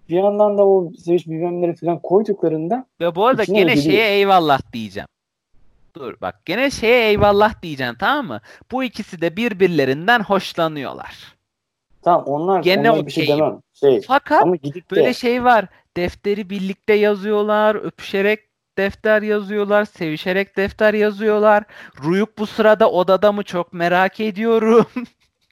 [0.08, 3.82] bir yandan da o seviş bilmemleri falan koyduklarında ve bu arada gene geliyor.
[3.82, 5.08] şeye eyvallah diyeceğim.
[5.96, 8.40] Dur bak gene şeye eyvallah diyeceğim tamam mı?
[8.70, 11.37] Bu ikisi de birbirlerinden hoşlanıyorlar.
[12.02, 13.60] Tamam onlar gene onlar bir şey demem.
[13.74, 15.14] Şey, Fakat ama gidip böyle de...
[15.14, 15.66] şey var.
[15.96, 18.40] Defteri birlikte yazıyorlar, öpüşerek
[18.78, 21.64] defter yazıyorlar, sevişerek defter yazıyorlar.
[22.02, 24.86] Ruyuk bu sırada odada mı çok merak ediyorum.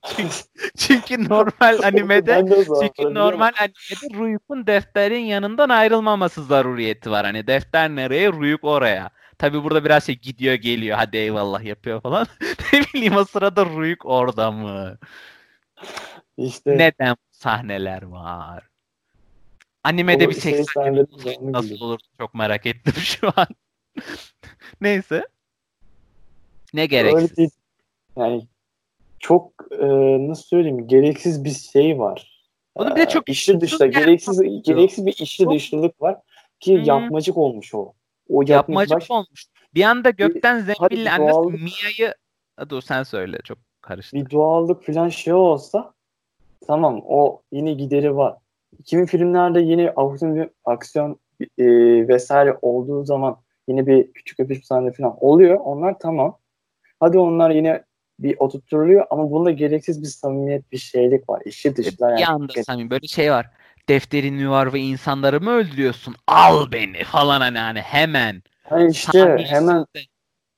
[0.76, 2.44] çünkü, normal animede
[2.80, 7.26] çünkü normal animede Ruyuk'un defterin yanından ayrılmaması zaruriyeti var.
[7.26, 9.10] Hani defter nereye, Ruyuk oraya.
[9.38, 12.26] Tabi burada biraz şey gidiyor geliyor hadi eyvallah yapıyor falan.
[12.72, 14.98] ne bileyim o sırada Ruyuk orada mı?
[16.36, 18.68] İşte neden sahneler var?
[19.84, 20.64] Animede o bir şey
[21.40, 23.46] nasıl olur çok merak ettim şu an.
[24.80, 25.26] Neyse.
[26.74, 27.38] Ne gereksiz?
[27.38, 27.50] Öyle
[28.16, 28.46] yani
[29.18, 29.86] çok e,
[30.28, 32.46] nasıl söyleyeyim gereksiz bir şey var.
[32.74, 36.16] Onu bir de çok işli dışta gereksiz gereksiz bir işli dışlılık var
[36.60, 36.84] ki hmm.
[36.84, 37.92] yapmacık olmuş o.
[38.28, 39.10] O yapmacık baş...
[39.10, 39.44] olmuş.
[39.74, 41.60] Bir anda gökten zembille annesi doğallık...
[41.60, 42.14] Mia'yı
[42.68, 44.16] dur sen söyle çok karıştı.
[44.16, 45.94] Bir doğallık falan şey olsa
[46.66, 48.36] tamam o yine gideri var.
[48.84, 51.20] Kimi filmlerde yine aksiyon, aksiyon
[51.58, 51.64] e,
[52.08, 53.36] vesaire olduğu zaman
[53.68, 55.60] yine bir küçük öpüş sahne falan oluyor.
[55.64, 56.38] Onlar tamam.
[57.00, 57.84] Hadi onlar yine
[58.18, 61.42] bir oturtuluyor ama bunda gereksiz bir samimiyet, bir şeylik var.
[61.44, 62.18] İşi dışlar yani.
[62.18, 63.50] Bir anda samimi böyle şey var.
[63.88, 66.14] Defterin mi var ve insanları mı öldürüyorsun?
[66.26, 68.42] Al beni falan hani, hani hemen.
[68.62, 69.56] Hani işte Saniyesinde.
[69.56, 69.86] hemen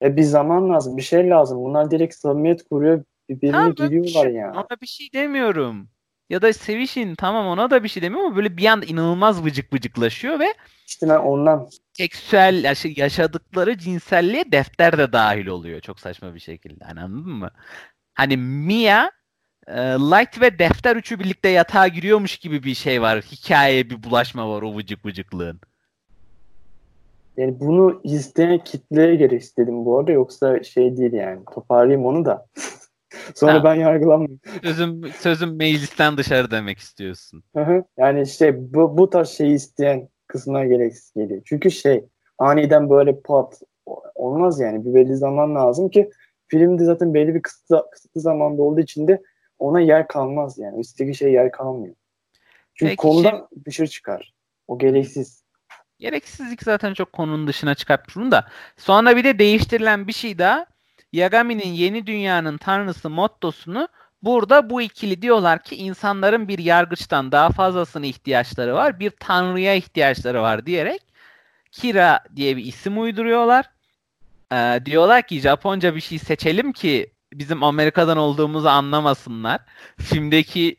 [0.02, 1.58] e, bir zaman lazım, bir şey lazım.
[1.64, 4.56] Bunlar direkt samimiyet kuruyor, birbirine tamam, giriyorlar şey, yani.
[4.56, 5.88] Ona bir şey demiyorum.
[6.30, 9.72] Ya da sevişin tamam ona da bir şey demiyorum ama böyle bir anda inanılmaz vıcık
[9.72, 10.54] vıcıklaşıyor ve
[10.86, 16.84] işte ben ondan seksüel yaşadıkları cinselliğe defter de dahil oluyor çok saçma bir şekilde.
[16.84, 17.50] Hani anladın mı?
[18.14, 19.10] Hani Mia
[19.66, 23.20] e, Light ve Defter üçü birlikte yatağa giriyormuş gibi bir şey var.
[23.20, 25.60] Hikayeye bir bulaşma var o vıcık vıcıklığın.
[27.36, 31.40] Yani bunu izleyen kitleye göre istedim bu arada yoksa şey değil yani.
[31.54, 32.46] Toparlayayım onu da.
[33.34, 33.64] Sonra ha.
[33.64, 34.40] ben yargılanmayayım.
[34.62, 37.44] Sözüm, sözüm meclisten dışarı demek istiyorsun.
[37.96, 41.42] yani işte bu, bu tarz şeyi isteyen kısmına gereksiz geliyor.
[41.44, 42.04] Çünkü şey
[42.38, 43.62] aniden böyle pat
[44.14, 44.84] olmaz yani.
[44.84, 46.10] Bir belli zaman lazım ki
[46.48, 49.22] filmde zaten belli bir kısıtlı, kısıtlı zamanda olduğu için de
[49.58, 50.80] ona yer kalmaz yani.
[50.80, 51.94] İstediği şey yer kalmıyor.
[52.74, 53.64] Çünkü Peki, konudan şey...
[53.64, 54.34] dışarı çıkar.
[54.68, 55.42] O gereksiz.
[55.98, 58.48] Gereksizlik zaten çok konunun dışına çıkartmış bunu da.
[58.76, 60.66] Sonra bir de değiştirilen bir şey daha
[61.12, 63.88] Yagami'nin yeni dünyanın tanrısı mottosunu
[64.22, 69.00] burada bu ikili diyorlar ki insanların bir yargıçtan daha fazlasına ihtiyaçları var.
[69.00, 71.02] Bir tanrıya ihtiyaçları var diyerek
[71.72, 73.70] Kira diye bir isim uyduruyorlar.
[74.52, 79.60] Ee, diyorlar ki Japonca bir şey seçelim ki bizim Amerika'dan olduğumuzu anlamasınlar.
[80.00, 80.76] Filmdeki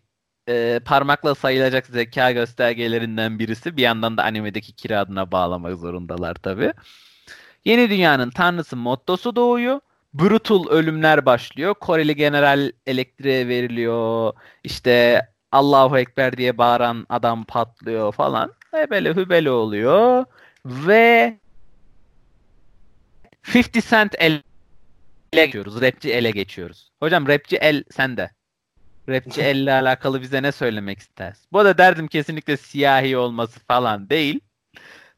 [0.50, 3.78] e, parmakla sayılacak zeka göstergelerinden birisi.
[3.78, 6.74] Bir yandan da animedeki Kira adına bağlamak zorundalar tabi.
[7.66, 9.80] Yeni dünyanın tanrısı mottosu doğuyor
[10.14, 11.74] brutal ölümler başlıyor.
[11.74, 14.34] Koreli general elektriğe veriliyor.
[14.64, 18.54] İşte Allahu Ekber diye bağıran adam patlıyor falan.
[18.72, 20.26] Hebele hübele oluyor.
[20.66, 21.40] Ve
[23.56, 24.44] 50 Cent ele
[25.32, 25.82] geçiyoruz.
[25.82, 26.92] Rapçi ele geçiyoruz.
[27.00, 28.32] Hocam rapçi el sende.
[29.10, 31.46] Rapçi elle alakalı bize ne söylemek istersin?
[31.52, 34.40] Bu da derdim kesinlikle siyahi olması falan değil.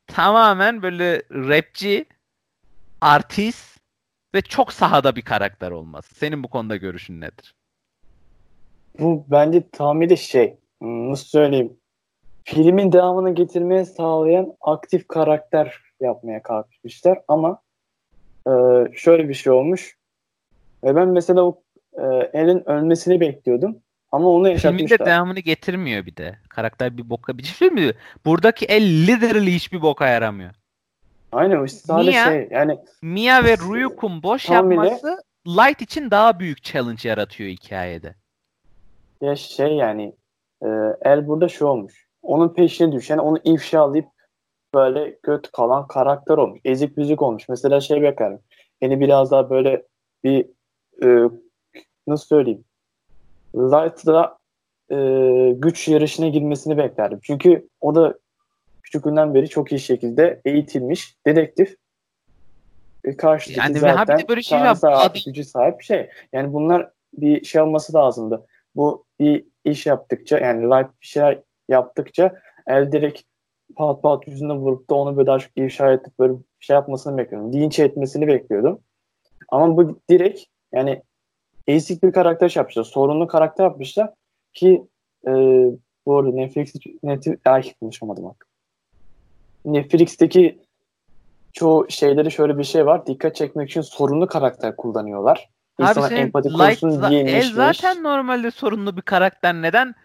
[0.07, 2.05] Tamamen böyle rapçi,
[3.01, 3.70] artist
[4.35, 6.15] ve çok sahada bir karakter olması.
[6.15, 7.55] Senin bu konuda görüşün nedir?
[8.99, 11.73] Bu bence tamamıyla şey, nasıl söyleyeyim,
[12.43, 17.61] filmin devamını getirmeye sağlayan aktif karakter yapmaya kalkmışlar ama
[18.47, 18.51] e,
[18.93, 19.97] şöyle bir şey olmuş.
[20.83, 21.61] Ve ben mesela o
[21.93, 23.77] e, El'in ölmesini bekliyordum.
[24.11, 24.87] Ama onu yaşatmışlar.
[24.87, 26.39] Filminde devamını getirmiyor bir de.
[26.49, 27.93] Karakter bir boka bir şey mi?
[28.25, 30.51] Buradaki El literally hiçbir boka yaramıyor.
[31.31, 36.63] Aynen işte sadece Mia, şey yani Mia ve Ryuk'un boş yapması Light için daha büyük
[36.63, 38.15] challenge yaratıyor hikayede.
[39.21, 40.15] Ya şey yani
[40.63, 40.67] e,
[41.01, 42.07] El burada şu olmuş.
[42.21, 44.07] Onun peşine düşen onu ifşalayıp
[44.73, 46.59] böyle göt kalan karakter olmuş.
[46.65, 47.49] Ezik müzik olmuş.
[47.49, 48.39] Mesela şey beklerim.
[48.81, 49.83] Yani biraz daha böyle
[50.23, 50.45] bir
[51.03, 51.29] e,
[52.07, 52.63] nasıl söyleyeyim
[53.55, 54.37] Light'da
[54.91, 54.97] e,
[55.57, 57.19] güç yarışına girmesini beklerdim.
[57.23, 58.19] Çünkü o da
[58.91, 61.75] küçüklüğünden beri çok iyi şekilde eğitilmiş dedektif.
[63.03, 66.09] E, karşıdaki yani zaten bir de böyle şey yap, gücü sahip şey.
[66.33, 68.47] Yani bunlar bir şey olması lazımdı.
[68.75, 72.35] Bu bir iş yaptıkça yani Light bir şeyler yaptıkça
[72.67, 73.21] el direkt
[73.75, 77.17] pat pat yüzüne vurup da onu böyle daha çok ifşa edip böyle bir şey yapmasını
[77.17, 77.53] bekliyorum.
[77.53, 78.79] Linç etmesini bekliyordum.
[79.49, 80.41] Ama bu direkt
[80.73, 81.01] yani
[81.67, 82.83] ezik bir karakter şey yapmışlar.
[82.83, 84.13] Sorunlu karakter yapmışlar
[84.53, 84.87] ki
[85.27, 85.31] e,
[86.05, 86.73] bu arada Netflix,
[87.03, 88.50] Netflix ay konuşamadım bak.
[89.65, 90.59] Netflix'teki
[91.53, 93.05] çoğu şeyleri şöyle bir şey var.
[93.05, 95.49] Dikkat çekmek için sorunlu karakter kullanıyorlar.
[95.79, 99.53] İnsana Abi empati kursun diye El zaten normalde sorunlu bir karakter.
[99.53, 99.95] Neden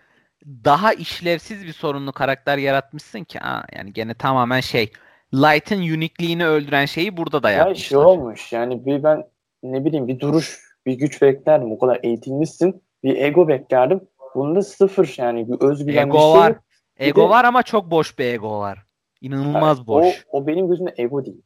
[0.44, 3.40] daha işlevsiz bir sorunlu karakter yaratmışsın ki?
[3.40, 4.92] Aa, yani gene tamamen şey
[5.34, 7.84] Light'ın unique'liğini öldüren şeyi burada da yapmışlar.
[7.84, 9.24] Ya şey olmuş yani bir ben
[9.62, 11.72] ne bileyim bir duruş bir güç beklerdim.
[11.72, 12.82] O kadar eğitimlisin.
[13.04, 14.00] Bir ego beklerdim.
[14.34, 16.54] Bunda sıfır yani bir özgüven ego bir şey var.
[16.98, 18.85] Ego de, var ama çok boş bir ego var.
[19.20, 20.26] İnanılmaz yani boş.
[20.30, 21.42] O, o benim gözümde ego değil.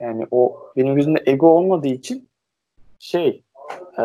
[0.00, 2.28] Yani o benim gözümde ego olmadığı için
[2.98, 3.44] şey
[3.98, 4.04] e,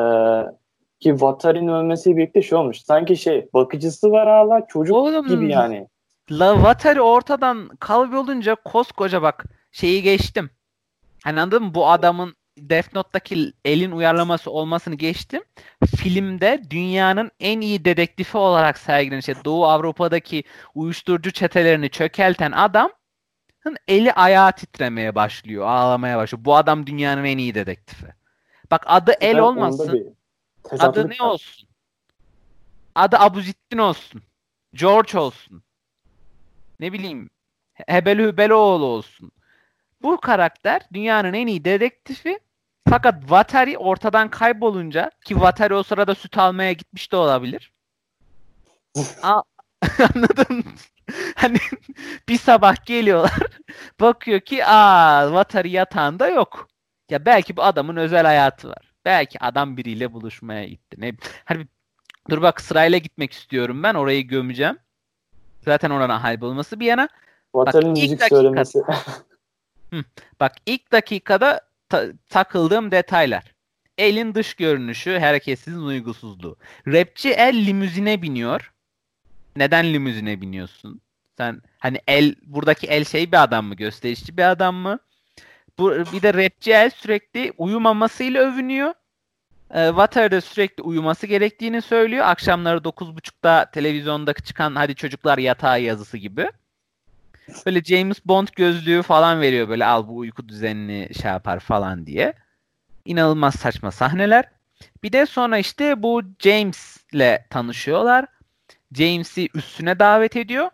[1.00, 2.82] ki Vatari'nin ölmesiyle birlikte şey olmuş.
[2.82, 5.88] Sanki şey bakıcısı var hala çocuk Oğlum, gibi yani.
[6.32, 7.70] La Vatari ortadan
[8.18, 10.50] olunca koskoca bak şeyi geçtim.
[11.24, 11.74] Hani anladın mı?
[11.74, 15.44] Bu adamın Death Note'daki elin uyarlaması olmasını geçtim.
[15.96, 20.44] Filmde dünyanın en iyi dedektifi olarak sergilenen işte Doğu Avrupa'daki
[20.76, 22.92] uyuşturucu çetelerini çökelten adam
[23.88, 26.46] eli ayağı titremeye başlıyor, ağlamaya başlıyor.
[26.46, 28.08] Bu adam dünyanın en iyi dedektifi.
[28.72, 30.18] Bak adı El ben olmasın.
[30.80, 31.70] Adı ne olsun?
[32.96, 34.22] Adı Abuzittin olsun.
[34.74, 35.64] George olsun.
[36.80, 37.30] Ne bileyim
[37.74, 39.32] Hebel Hübeloğlu olsun.
[40.02, 42.40] Bu karakter dünyanın en iyi dedektifi
[42.90, 47.72] fakat Vatari ortadan kaybolunca ki Vatari o sırada süt almaya gitmiş de olabilir.
[49.24, 49.44] A
[50.16, 50.64] Anladın
[51.36, 51.58] Hani
[52.30, 53.38] bir sabah geliyorlar
[54.00, 56.68] bakıyor ki aa Vatari yatağında yok.
[57.10, 58.94] Ya belki bu adamın özel hayatı var.
[59.06, 60.96] Belki adam biriyle buluşmaya gitti.
[61.00, 61.14] Ne
[61.46, 61.68] hani
[62.30, 64.78] dur bak sırayla gitmek istiyorum ben orayı gömeceğim.
[65.66, 67.10] Zaten oranın haybolması bir yana.
[67.56, 68.36] Vatari'nin müzik dakika...
[68.36, 68.80] söylemesi.
[70.40, 73.44] bak ilk dakikada ta- takıldığım detaylar.
[73.98, 76.58] Elin dış görünüşü, hareketsizliğin uygusuzluğu.
[76.88, 78.74] Rapçi el limuzine biniyor.
[79.56, 81.02] Neden limuzine biniyorsun?
[81.38, 83.76] Sen hani el buradaki el şey bir adam mı?
[83.76, 85.00] Gösterişçi bir adam mı?
[85.78, 88.94] Bu bir de rapçi el sürekli uyumamasıyla övünüyor.
[89.74, 92.26] E, Water sürekli uyuması gerektiğini söylüyor.
[92.26, 96.50] Akşamları 9.30'da televizyondaki çıkan hadi çocuklar yatağa yazısı gibi.
[97.66, 102.34] Böyle James Bond gözlüğü falan veriyor böyle al bu uyku düzenini şey yapar falan diye.
[103.06, 104.46] İnanılmaz saçma sahneler.
[105.04, 108.26] Bir de sonra işte bu James'le tanışıyorlar.
[108.92, 110.70] James'i üstüne davet ediyor.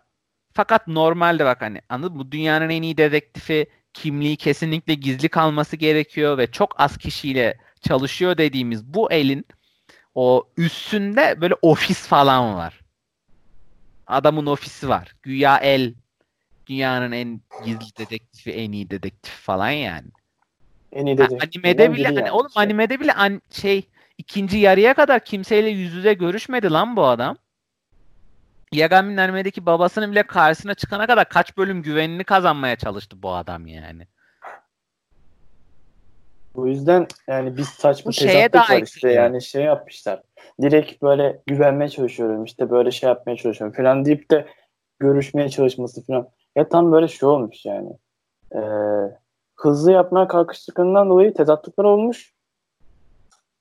[0.52, 6.38] Fakat normalde bak hani anladın Bu dünyanın en iyi dedektifi kimliği kesinlikle gizli kalması gerekiyor
[6.38, 9.46] ve çok az kişiyle çalışıyor dediğimiz bu elin
[10.14, 12.80] o üstünde böyle ofis falan var.
[14.06, 15.16] Adamın ofisi var.
[15.22, 15.94] Güya el
[16.66, 20.06] dünyanın en gizli dedektifi, en iyi dedektif falan yani.
[20.92, 21.42] En iyi dedektif.
[21.42, 22.30] animede bile hani yani.
[22.30, 27.36] oğlum animede bile an, şey ikinci yarıya kadar kimseyle yüz yüze görüşmedi lan bu adam.
[28.72, 34.06] Yagami'nin animedeki babasının bile karşısına çıkana kadar kaç bölüm güvenini kazanmaya çalıştı bu adam yani.
[36.54, 40.22] O yüzden yani biz saçma tezatlık var işte yani şey yapmışlar.
[40.62, 44.46] Direkt böyle güvenmeye çalışıyorum işte böyle şey yapmaya çalışıyorum falan deyip de
[44.98, 46.28] görüşmeye çalışması falan.
[46.56, 47.90] Ya tam böyle şey olmuş yani.
[48.54, 48.60] Ee,
[49.56, 52.34] hızlı yapmaya kalkıştıklarından dolayı tezatlıklar olmuş.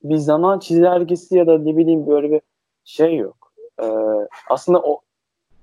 [0.03, 2.41] Bir zaman çizelgesi ya da ne bileyim böyle bir
[2.83, 3.53] şey yok.
[3.81, 3.85] Ee,
[4.49, 5.01] aslında o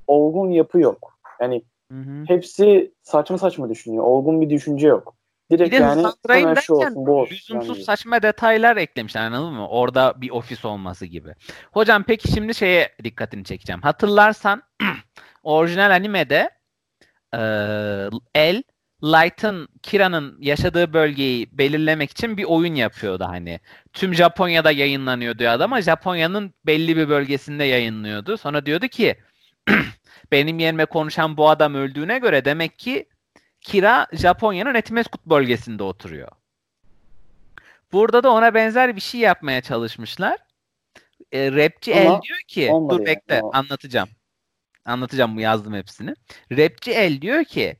[0.06, 1.18] olgun yapı yok.
[1.40, 1.62] Yani
[1.92, 2.24] hı hı.
[2.26, 4.04] hepsi saçma saçma düşünüyor.
[4.04, 5.14] Olgun bir düşünce yok.
[5.50, 7.34] Direkt bir de yani hemen şu olsun bu olsun.
[7.34, 7.84] Lüzumsuz yani.
[7.84, 9.68] saçma detaylar eklemişler anladın mı?
[9.68, 11.34] Orada bir ofis olması gibi.
[11.72, 13.82] Hocam peki şimdi şeye dikkatini çekeceğim.
[13.82, 14.62] Hatırlarsan
[15.42, 16.50] orijinal animede
[18.34, 18.62] El
[19.02, 23.60] Light'ın Kira'nın yaşadığı bölgeyi belirlemek için bir oyun yapıyordu hani.
[23.92, 28.36] Tüm Japonya'da yayınlanıyor diyordu ama Japonya'nın belli bir bölgesinde yayınlıyordu.
[28.36, 29.16] Sonra diyordu ki
[30.32, 33.08] benim yerime konuşan bu adam öldüğüne göre demek ki
[33.60, 36.28] Kira Japonya'nın Etimeskut bölgesinde oturuyor.
[37.92, 40.38] Burada da ona benzer bir şey yapmaya çalışmışlar.
[41.32, 43.50] E, rapçi Ama El diyor ki dur bekle yani.
[43.52, 44.08] anlatacağım.
[44.84, 46.14] Anlatacağım bu yazdım hepsini.
[46.52, 47.76] Rapçi El diyor ki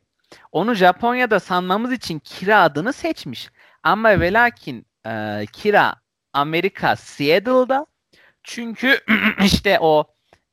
[0.53, 3.49] onu Japonya'da sanmamız için Kira adını seçmiş.
[3.83, 5.95] Ama ve lakin e, Kira
[6.33, 7.87] Amerika Seattle'da
[8.43, 9.01] çünkü
[9.45, 10.05] işte o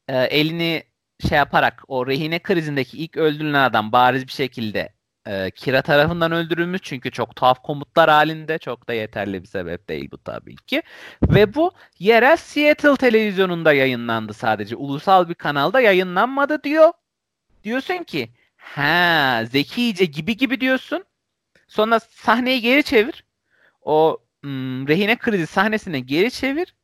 [0.07, 0.83] e, elini
[1.29, 4.96] şey yaparak o rehine krizindeki ilk öldürülen adam bariz bir şekilde
[5.27, 10.11] e, Kira tarafından öldürülmüş çünkü çok tuhaf komutlar halinde çok da yeterli bir sebep değil
[10.11, 10.81] bu tabii ki.
[11.23, 14.75] Ve bu yerel Seattle televizyonunda yayınlandı sadece.
[14.75, 16.91] Ulusal bir kanalda yayınlanmadı diyor.
[17.63, 21.03] Diyorsun ki ha zekice gibi gibi diyorsun.
[21.67, 23.23] Sonra sahneyi geri çevir.
[23.81, 26.75] O hmm, rehine krizi sahnesine geri çevir.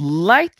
[0.00, 0.54] Light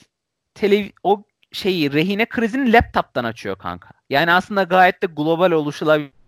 [0.54, 1.22] televi o
[1.52, 3.88] şeyi rehine krizini laptop'tan açıyor kanka.
[4.10, 6.19] Yani aslında gayet de global oluşulabilir.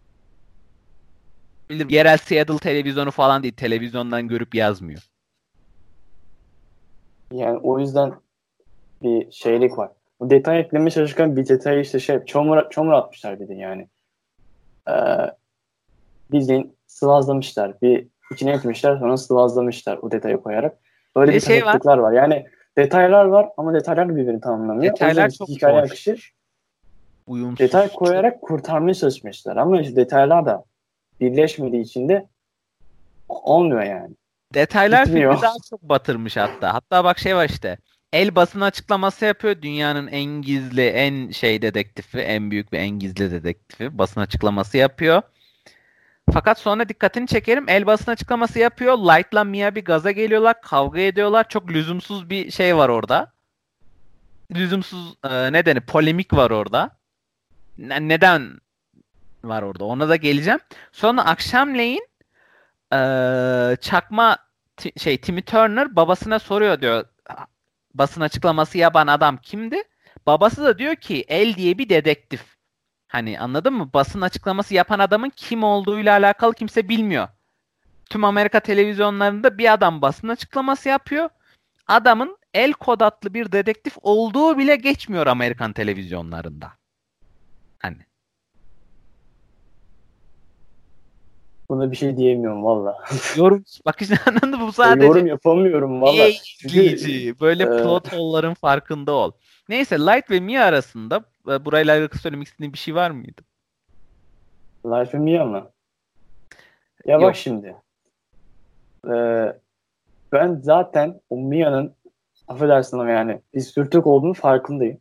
[1.70, 3.55] Yerel Seattle televizyonu falan değil.
[3.55, 5.03] Televizyondan görüp yazmıyor.
[7.33, 8.12] Yani o yüzden
[9.03, 9.90] bir şeylik var.
[10.20, 13.88] Bu detay eklemeye çalışırken bir detayı işte şey çomur, çomur atmışlar bir de yani.
[14.88, 14.92] Ee,
[16.33, 17.81] bildiğin sıvazlamışlar.
[17.83, 20.79] Bir içine etmişler sonra sıvazlamışlar o detayı koyarak.
[21.16, 21.98] Böyle bir, bir şey var.
[21.98, 22.12] var.
[22.12, 22.46] Yani
[22.79, 24.92] detaylar var ama detaylar birbirini tamamlamıyor.
[24.92, 26.16] Detaylar çok hikaye akışı
[27.27, 27.59] Uyumsuz.
[27.59, 30.64] Detay koyarak kurtarmaya çalışmışlar ama işte detaylar da
[31.23, 32.27] birleşmediği için de
[33.29, 34.15] olmuyor yani.
[34.55, 35.33] Detaylar Bitmiyor.
[35.33, 36.75] filmi daha çok batırmış hatta.
[36.75, 37.79] Hatta bak şey var işte.
[38.13, 39.63] El basın açıklaması yapıyor.
[39.63, 45.23] Dünyanın en gizli, en şey dedektifi, en büyük ve en gizli dedektifi basın açıklaması yapıyor.
[46.33, 47.65] Fakat sonra dikkatini çekerim.
[47.69, 48.99] El basın açıklaması yapıyor.
[48.99, 50.61] Light'la Mia bir gaza geliyorlar.
[50.63, 51.49] Kavga ediyorlar.
[51.49, 53.33] Çok lüzumsuz bir şey var orada.
[54.55, 56.91] Lüzumsuz e, nedeni polemik var orada.
[57.79, 58.61] Ne, neden
[59.45, 59.85] var orada?
[59.85, 60.61] Ona da geleceğim.
[60.93, 62.09] Sonra akşamleyin
[62.93, 62.99] e,
[63.81, 64.39] çakma
[64.97, 67.05] şey Timmy Turner babasına soruyor diyor.
[67.95, 69.83] Basın açıklaması yapan adam kimdi?
[70.27, 72.57] Babası da diyor ki El diye bir dedektif.
[73.09, 73.91] Hani anladın mı?
[73.95, 77.29] Basın açıklaması yapan adamın kim olduğuyla alakalı kimse bilmiyor.
[78.11, 81.29] Tüm Amerika televizyonlarında bir adam basın açıklaması yapıyor.
[81.87, 86.73] Adamın el kod adlı bir dedektif olduğu bile geçmiyor Amerikan televizyonlarında.
[87.79, 88.12] Hani.
[91.73, 92.99] Buna bir şey diyemiyorum valla.
[93.37, 95.07] Yorum bak işte anladın bu sadece.
[95.07, 96.31] Yorum yapamıyorum valla.
[96.59, 97.67] Çünkü, böyle e...
[97.67, 99.33] plot hole'ların farkında ol.
[99.69, 103.43] Neyse Light ve Mia arasında e, burayla alakalı söylemek istediğin bir şey var mıydı?
[104.87, 105.71] Light ve Mia mı?
[107.07, 107.23] Ya Yok.
[107.23, 107.77] bak şimdi.
[109.09, 109.53] Ee,
[110.33, 111.95] ben zaten o Mia'nın
[112.49, 114.99] affedersin ama yani bir sürtük olduğunu farkındayım.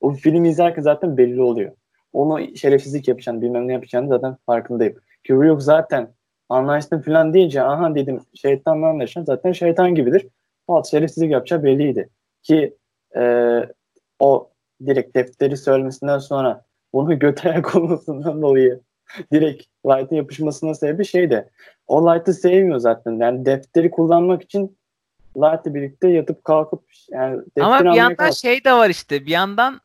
[0.00, 1.72] O film izlerken zaten belli oluyor.
[2.12, 4.96] Onu şerefsizlik yapacağını, bilmem ne yapacağını zaten farkındayım.
[5.26, 6.14] Kubrick zaten
[6.48, 10.26] anlaştım falan deyince aha dedim şeytanla anlaşan zaten şeytan gibidir.
[10.66, 12.08] Fakat şerefsizlik yapacağı belliydi.
[12.42, 12.76] Ki
[13.16, 13.22] e,
[14.18, 14.50] o
[14.86, 18.80] direkt defteri söylemesinden sonra bunu göte ayak olmasından dolayı
[19.32, 21.48] direkt Light'ın yapışmasının sebebi şey de
[21.86, 23.12] o Light'ı sevmiyor zaten.
[23.12, 24.78] Yani defteri kullanmak için
[25.36, 29.80] Light'la birlikte yatıp kalkıp yani Ama bir yandan kalk- şey de var işte bir yandan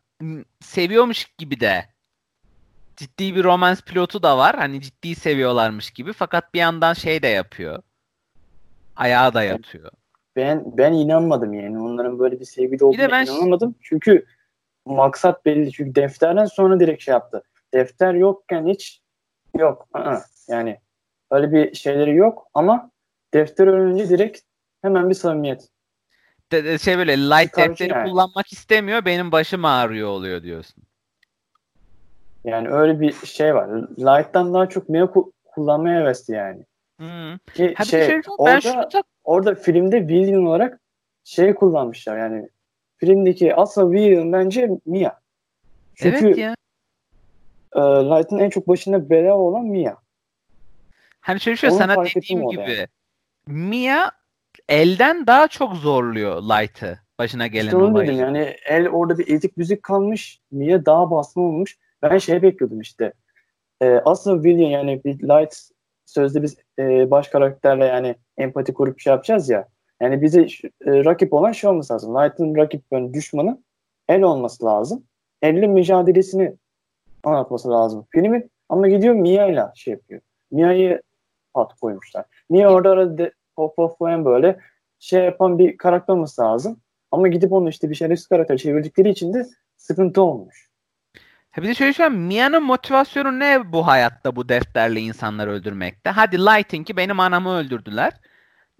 [0.61, 1.85] seviyormuş gibi de
[2.99, 4.55] ciddi bir romans pilotu da var.
[4.55, 7.83] Hani ciddi seviyorlarmış gibi fakat bir yandan şey de yapıyor.
[8.95, 9.91] Ayağı da yatıyor.
[10.35, 11.79] Ben ben inanmadım yani.
[11.79, 13.75] Onların böyle bir sevgili olduğunu ben inanmadım.
[13.81, 14.25] Çünkü
[14.85, 15.71] maksat belli.
[15.71, 17.43] Çünkü defterden sonra direkt şey yaptı.
[17.73, 19.01] Defter yokken hiç
[19.57, 19.87] yok.
[19.93, 20.79] Aa, yani
[21.31, 22.91] öyle bir şeyleri yok ama
[23.33, 24.41] defter önce direkt
[24.81, 25.69] hemen bir samimiyet.
[26.51, 28.09] De, de şey böyle light defteri yani.
[28.09, 29.05] kullanmak istemiyor.
[29.05, 30.88] Benim başım ağrıyor oluyor diyorsun.
[32.43, 33.69] Yani öyle bir şey var.
[33.97, 35.09] Light'tan daha çok Mia
[35.45, 36.65] kullanmaya hevesli yani.
[36.97, 37.37] Hmm.
[37.53, 39.03] Ki Hadi şey, şey orada, şunu...
[39.23, 40.79] orada filmde villain olarak
[41.23, 42.49] şey kullanmışlar yani
[42.97, 45.11] filmdeki asıl villain bence Mia.
[45.95, 46.55] Çünkü evet ya.
[47.75, 49.95] E, Light'ın en çok başında bela olan Mia.
[51.21, 52.87] Hani şöyle şöyle sana dediğim gibi yani.
[53.47, 54.11] Mia
[54.69, 58.13] elden daha çok zorluyor Light'ı başına gelen işte olayı.
[58.13, 60.39] yani el orada bir ezik müzik kalmış.
[60.51, 61.77] Mia daha basma olmuş.
[62.01, 63.13] Ben şey bekliyordum işte.
[63.81, 65.55] E, asıl William yani bir Light
[66.05, 69.67] sözde biz e, baş karakterle yani empati kurup şey yapacağız ya.
[70.01, 70.41] Yani bize
[70.85, 72.15] e, rakip olan şey olması lazım.
[72.15, 73.63] Light'ın rakip yani düşmanı
[74.09, 75.03] el olması lazım.
[75.41, 76.55] Elle mücadelesini
[77.23, 78.51] anlatması lazım filmin.
[78.69, 80.21] Ama gidiyor Mia ile şey yapıyor.
[80.51, 81.01] Mia'yı
[81.53, 82.25] pat koymuşlar.
[82.49, 84.59] Mia orada arada pop pop böyle
[84.99, 86.79] şey yapan bir karakter olması lazım.
[87.11, 89.47] Ama gidip onu işte bir şerefsiz karakter çevirdikleri için de
[89.77, 90.68] sıkıntı olmuş.
[91.51, 92.23] Ha bir de şöyle söyleyeyim.
[92.23, 96.09] Mia'nın motivasyonu ne bu hayatta bu defterle insanları öldürmekte?
[96.09, 98.13] Hadi Lightning'i benim anamı öldürdüler.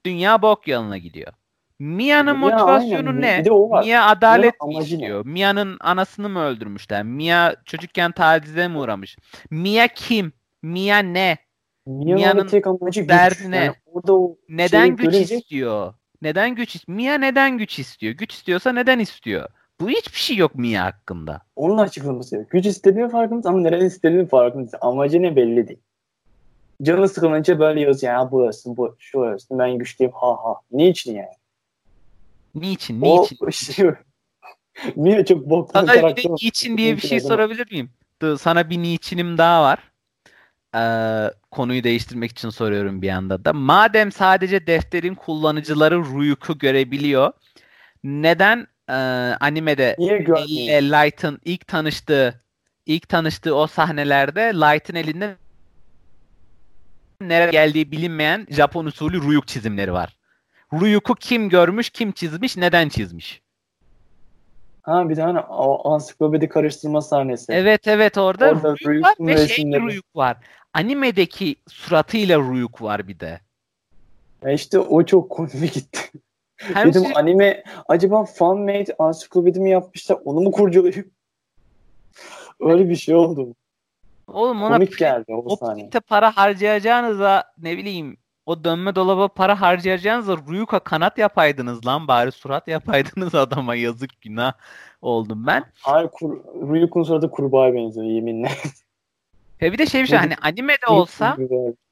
[0.06, 1.34] Dünya bok yoluna gidiyor.
[1.80, 3.22] Mia'nın motivasyonu aynen.
[3.22, 3.44] ne?
[3.86, 5.26] Mia adalet mi istiyor?
[5.26, 7.04] Mia'nın anasını mı öldürmüşler?
[7.04, 9.18] Mia çocukken tacize mi uğramış?
[9.50, 10.34] Mia kim?
[10.62, 11.38] Mia ne?
[11.86, 13.58] Mia'nın tek amacı derdi ne?
[13.58, 15.38] Yani orada o neden güç görünce...
[15.38, 15.94] istiyor?
[16.22, 16.96] Neden güç istiyor?
[16.98, 18.14] Mia neden güç istiyor?
[18.14, 19.50] Güç istiyorsa neden istiyor?
[19.82, 21.42] Bu hiçbir şey yok Mia hakkında.
[21.56, 22.50] Onun açıklaması yok.
[22.50, 24.74] Güç istediğinin farkındayız ama neden istediğinin farkındayız.
[24.82, 25.80] Amacı ne belli değil.
[26.84, 28.14] Canı sıkılınca böyle yazıyor.
[28.14, 29.60] Ya bu ölsün, bu şu ölsün.
[29.60, 30.12] Ben güçlüyüm.
[30.16, 30.56] Ha ha.
[30.72, 31.28] Niçin yani?
[32.56, 33.02] Niçin?
[33.02, 33.38] Niçin?
[33.40, 33.92] O şey,
[34.96, 37.90] Mia çok boktan Sana bir de niçin diye bir şey sorabilir miyim?
[38.40, 39.80] Sana bir niçinim daha var.
[40.76, 43.54] Ee, konuyu değiştirmek için soruyorum bir anda da.
[43.54, 47.34] Madem sadece defterin kullanıcıları Ruyuk'u görebiliyor.
[48.04, 48.94] Neden e,
[49.40, 52.42] animede Elle Light'ın ilk tanıştığı
[52.86, 55.36] ilk tanıştığı o sahnelerde Light'ın elinde
[57.22, 60.18] nereye geldiği bilinmeyen Japon usulü Ruyuk çizimleri var.
[60.74, 63.42] Ruyuk'u kim görmüş, kim çizmiş, neden çizmiş?
[64.82, 67.54] Ha bir tane o ansiklopedi karıştırma sahnesi.
[67.54, 70.38] Evet evet orada, orada Ruyuk var ve şey Ruyuk var.
[70.74, 73.40] Animedeki suratıyla Ruyuk var bir de.
[74.44, 76.00] Ya işte o çok komik gitti.
[76.60, 77.14] Hem Dedim şey...
[77.16, 81.12] anime acaba fan made ansiklopedi mi yapmışlar onu mu kurcalayıp
[82.60, 83.56] öyle bir şey oldu.
[84.28, 85.90] Oğlum ona Komik geldi o, o sahne.
[86.08, 92.68] para harcayacağınıza ne bileyim o dönme dolaba para harcayacağınızda Ruyuka kanat yapaydınız lan bari surat
[92.68, 94.54] yapaydınız adama yazık günah
[95.02, 95.64] oldum ben.
[95.82, 98.50] Hayır kur, Ruyuk'un suratı kurbağaya benziyor yeminle.
[99.60, 101.38] He bir de şey bir şey hani animede olsa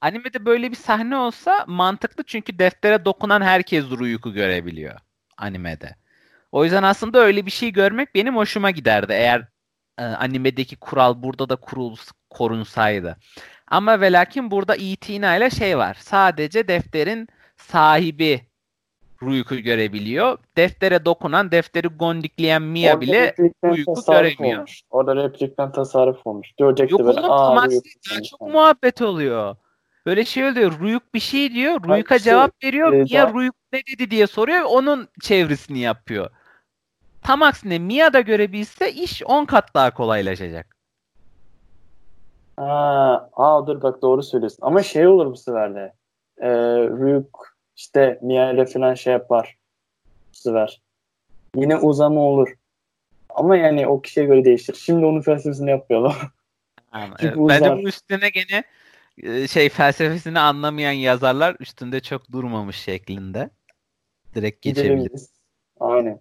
[0.01, 4.99] animede böyle bir sahne olsa mantıklı çünkü deftere dokunan herkes Ruyuk'u görebiliyor
[5.37, 5.95] animede.
[6.51, 9.47] O yüzden aslında öyle bir şey görmek benim hoşuma giderdi eğer
[9.97, 11.97] e, animedeki kural burada da kurul
[12.29, 13.17] korunsaydı.
[13.67, 15.97] Ama ve lakin burada itina ile şey var.
[15.99, 18.46] Sadece defterin sahibi
[19.21, 20.37] Ruyuk'u görebiliyor.
[20.57, 24.57] Deftere dokunan, defteri gondikleyen Mia Orada bile Ruyuk'u göremiyor.
[24.57, 24.81] Olmuş.
[24.89, 26.51] Orada replikten tasarruf olmuş.
[26.59, 27.19] Görecekti Yok, böyle.
[27.19, 27.83] Aa, Ruyuk
[28.29, 28.51] çok yani.
[28.51, 29.55] muhabbet oluyor.
[30.05, 30.79] Böyle şey oluyor.
[30.79, 31.83] Ruyuk bir şey diyor.
[31.83, 32.93] Ruyuk'a şey, cevap veriyor.
[32.93, 34.63] E, Mia Ruyuk ne dedi diye soruyor.
[34.69, 36.29] Onun çevresini yapıyor.
[37.21, 40.75] Tam aksine Mia da görebilse iş 10 kat daha kolaylaşacak.
[42.57, 44.59] Aa, aa dur bak doğru söylüyorsun.
[44.61, 45.93] Ama şey olur bu sefer de.
[46.41, 49.57] Ee, Ryuk işte Mia ile falan şey yapar.
[50.31, 50.81] Sefer.
[51.55, 52.53] Yine uzama olur.
[53.29, 54.75] Ama yani o kişiye göre değişir.
[54.75, 56.15] Şimdi onun felsefesini yapıyorlar.
[57.19, 58.63] Çünkü ben de bu üstüne gene
[59.23, 63.49] e, şey felsefesini anlamayan yazarlar üstünde çok durmamış şeklinde.
[64.35, 65.29] Direkt geçebiliriz.
[65.79, 66.19] Aynen.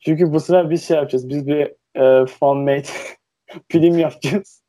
[0.00, 1.28] Çünkü bu sefer biz şey yapacağız.
[1.28, 2.88] Biz bir e, fan made
[3.68, 4.62] film yapacağız.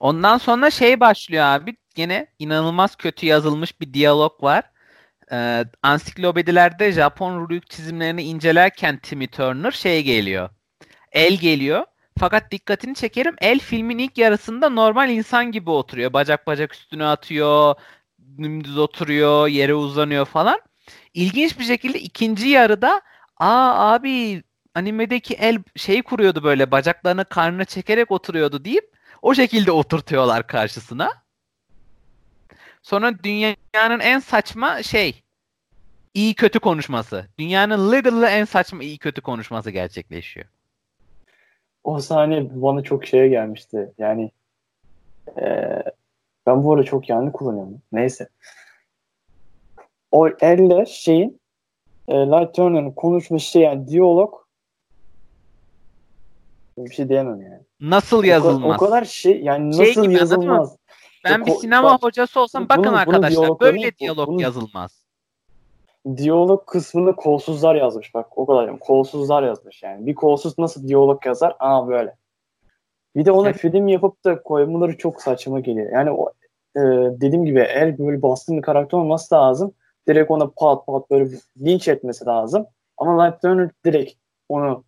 [0.00, 1.76] Ondan sonra şey başlıyor abi.
[1.96, 4.71] Yine inanılmaz kötü yazılmış bir diyalog var.
[5.32, 10.50] Ee, ansiklopedilerde Japon rüyük çizimlerini incelerken Timmy Turner şey geliyor.
[11.12, 11.84] El geliyor.
[12.18, 13.34] Fakat dikkatini çekerim.
[13.40, 16.12] El filmin ilk yarısında normal insan gibi oturuyor.
[16.12, 17.74] Bacak bacak üstüne atıyor.
[18.38, 19.48] Dümdüz oturuyor.
[19.48, 20.60] Yere uzanıyor falan.
[21.14, 23.02] İlginç bir şekilde ikinci yarıda
[23.36, 24.42] aa abi
[24.74, 31.10] animedeki el şey kuruyordu böyle bacaklarını karnına çekerek oturuyordu deyip o şekilde oturtuyorlar karşısına.
[32.82, 35.21] Sonra dünyanın en saçma şey
[36.14, 37.26] iyi kötü konuşması.
[37.38, 40.46] Dünyanın literally en saçma iyi kötü konuşması gerçekleşiyor.
[41.84, 43.92] O sahne bana çok şeye gelmişti.
[43.98, 44.30] Yani
[45.40, 45.82] ee,
[46.46, 47.82] ben bu arada çok yanlış kullanıyorum.
[47.92, 48.28] Neyse.
[50.12, 51.40] O elle şeyin
[52.08, 54.34] e, Light Turner'ın konuşması şey yani diyalog
[56.78, 57.62] bir şey diyemem yani.
[57.80, 58.70] Nasıl yazılmaz?
[58.70, 60.76] O, o kadar şey yani şey nasıl gibi, yazılmaz?
[61.24, 65.01] Ben Yok, bir sinema bak, hocası olsam bakın bunun, arkadaşlar bunun böyle diyalog bunun, yazılmaz.
[66.16, 68.78] Diyalog kısmını kolsuzlar yazmış bak o kadar.
[68.78, 70.06] Kolsuzlar yazmış yani.
[70.06, 71.56] Bir kolsuz nasıl diyalog yazar?
[71.58, 72.16] Aa böyle.
[73.16, 73.60] Bir de ona evet.
[73.60, 75.92] film yapıp da koymaları çok saçma geliyor.
[75.92, 76.32] Yani o
[76.76, 76.80] e,
[77.20, 79.74] dediğim gibi eğer böyle baskın bir karakter olması lazım.
[80.08, 81.30] Direkt ona pat pat böyle
[81.60, 82.66] linç etmesi lazım.
[82.98, 84.12] Ama Light Turner direkt
[84.48, 84.84] onu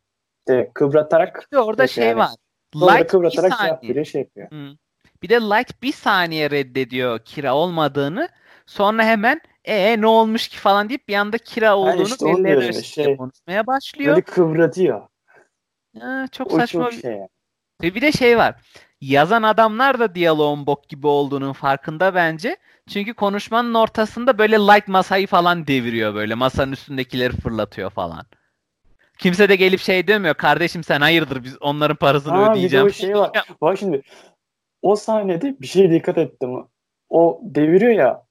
[0.48, 2.30] de kıvratarak bir orada şey yani, var.
[2.76, 4.50] Light kıvratarak bir şey yapıyor, şey yapıyor.
[4.50, 4.76] Hmm.
[5.22, 8.28] Bir de Light bir saniye reddediyor kira olmadığını.
[8.66, 12.84] Sonra hemen e ne olmuş ki falan deyip bir anda kira olduğunu yani işte belli
[12.84, 14.10] şey, konuşmaya başlıyor.
[14.10, 15.02] Böyle kıvratıyor.
[16.00, 16.90] Ha, çok o saçma.
[16.90, 17.18] Çok şey.
[17.82, 18.54] Ve bir de şey var.
[19.00, 22.56] Yazan adamlar da diyaloğun bok gibi olduğunun farkında bence.
[22.88, 26.34] Çünkü konuşmanın ortasında böyle light masayı falan deviriyor böyle.
[26.34, 28.26] Masanın üstündekileri fırlatıyor falan.
[29.18, 30.34] Kimse de gelip şey demiyor.
[30.34, 32.86] Kardeşim sen hayırdır biz onların parasını Aa, ödeyeceğim.
[32.86, 33.30] Bir de o şey var.
[33.60, 34.02] Bak şimdi
[34.82, 36.66] o sahnede bir şeye dikkat ettim.
[37.08, 38.23] O deviriyor ya.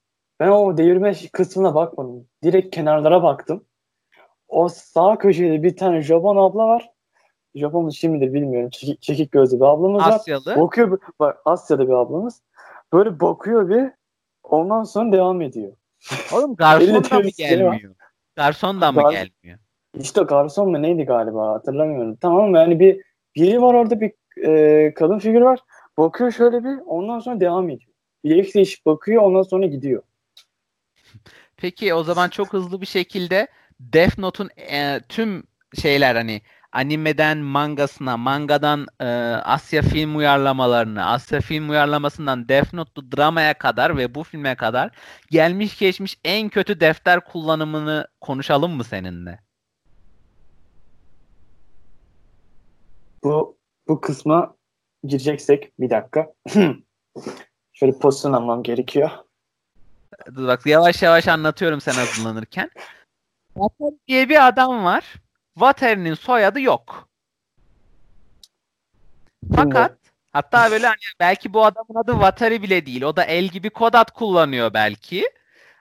[0.43, 2.27] Ben o devirme kısmına bakmadım.
[2.43, 3.65] Direkt kenarlara baktım.
[4.47, 6.91] O sağ köşede bir tane Japon abla var.
[7.55, 8.69] Japon şimdi bilmiyorum.
[8.69, 10.45] Çekik, çekik gözlü bir ablamız Asyalı.
[10.45, 10.59] var.
[10.59, 12.41] Bakıyor, bak Asya'da bir ablamız.
[12.93, 13.91] Böyle bakıyor bir
[14.43, 15.73] ondan sonra devam ediyor.
[16.33, 17.95] Oğlum garson da mı gelmiyor?
[18.35, 19.59] Garson da mı Gar- gelmiyor?
[19.99, 22.15] İşte garson mu neydi galiba hatırlamıyorum.
[22.15, 23.01] Tamam yani bir
[23.35, 24.11] biri var orada bir
[24.47, 25.59] e, kadın figür var.
[25.97, 27.91] Bakıyor şöyle bir ondan sonra devam ediyor.
[28.23, 30.03] Bir değişik bakıyor ondan sonra gidiyor.
[31.63, 33.47] Peki o zaman çok hızlı bir şekilde
[33.79, 35.43] Death Note'un e, tüm
[35.81, 36.41] şeyler hani
[36.71, 39.05] animeden mangasına, mangadan e,
[39.43, 44.91] Asya film uyarlamalarını, Asya film uyarlamasından Death Note'lu dramaya kadar ve bu filme kadar
[45.31, 49.39] gelmiş geçmiş en kötü defter kullanımını konuşalım mı seninle?
[53.23, 53.57] Bu
[53.87, 54.55] bu kısma
[55.03, 56.33] gireceksek bir dakika.
[57.73, 59.09] Şöyle pozisyon almam gerekiyor.
[60.29, 62.69] Bak yavaş yavaş anlatıyorum sen hazırlanırken.
[63.53, 65.13] Water diye bir adam var.
[65.53, 67.09] Water'in soyadı yok.
[69.55, 69.97] Fakat
[70.31, 73.01] hatta böyle hani belki bu adamın adı Vatari bile değil.
[73.01, 75.29] O da el gibi kod kullanıyor belki.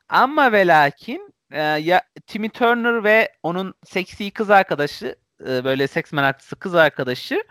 [0.08, 5.16] Ama ve lakin e, ya Timmy Turner ve onun seksi kız arkadaşı
[5.48, 7.44] e, böyle seks meraklısı kız arkadaşı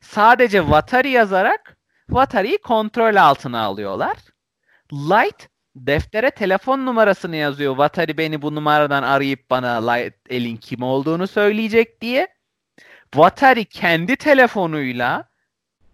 [0.00, 1.76] sadece Vatari yazarak
[2.10, 4.16] Vatari'yi kontrol altına alıyorlar.
[4.92, 7.76] Light deftere telefon numarasını yazıyor.
[7.76, 9.98] Vatari beni bu numaradan arayıp bana
[10.30, 12.28] elin kim olduğunu söyleyecek diye.
[13.14, 15.28] Vatari kendi telefonuyla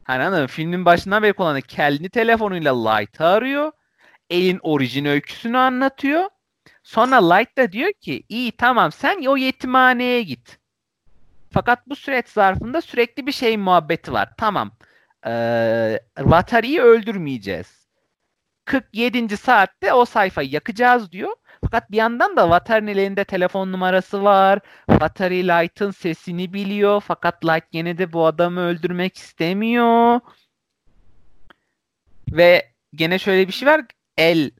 [0.04, 3.72] hani anladın filmin başından beri kullanan kendi telefonuyla Light'ı arıyor.
[4.30, 6.24] Elin orijin öyküsünü anlatıyor.
[6.82, 10.58] Sonra Light da diyor ki iyi tamam sen o yetimhaneye git.
[11.50, 14.30] Fakat bu süreç zarfında sürekli bir şey muhabbeti var.
[14.38, 14.72] Tamam.
[15.26, 17.77] Ee, Vatari'yi öldürmeyeceğiz.
[18.68, 19.36] 47.
[19.36, 21.36] saatte o sayfayı yakacağız diyor.
[21.60, 24.60] Fakat bir yandan da Vatari'nin elinde telefon numarası var.
[24.88, 27.00] Vatari Light'ın sesini biliyor.
[27.06, 30.20] Fakat Light yine de bu adamı öldürmek istemiyor.
[32.32, 33.84] Ve gene şöyle bir şey var.
[34.16, 34.50] El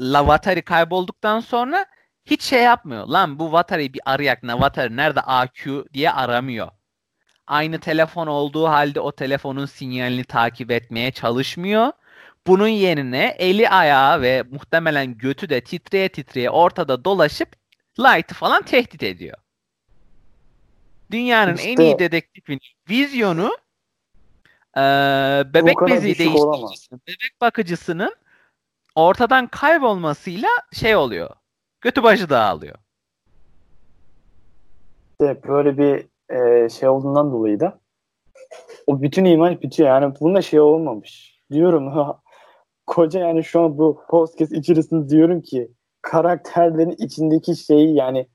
[0.00, 1.86] La Vatari kaybolduktan sonra
[2.24, 3.06] hiç şey yapmıyor.
[3.06, 6.68] Lan bu Vatari'yi bir arayak ne Vatari nerede AQ diye aramıyor.
[7.46, 11.92] Aynı telefon olduğu halde o telefonun sinyalini takip etmeye çalışmıyor.
[12.46, 17.48] Bunun yerine eli ayağı ve muhtemelen götü de titreye titreye ortada dolaşıp
[17.98, 19.38] Light'ı falan tehdit ediyor.
[21.10, 23.56] Dünyanın işte, en iyi dedektifinin vizyonu
[24.76, 24.80] e,
[25.54, 28.16] bebek bezi değiştiricisi, bebek bakıcısının
[28.94, 31.30] ortadan kaybolmasıyla şey oluyor.
[31.80, 32.78] Götü başı dağılıyor.
[35.10, 37.80] İşte böyle bir e, şey olduğundan dolayı da
[38.86, 39.88] o bütün iman bitiyor.
[39.88, 41.40] Yani bununla şey olmamış.
[41.50, 41.92] Diyorum
[42.86, 45.70] koca yani şu an bu podcast içerisinde diyorum ki
[46.02, 48.26] karakterlerin içindeki şeyi yani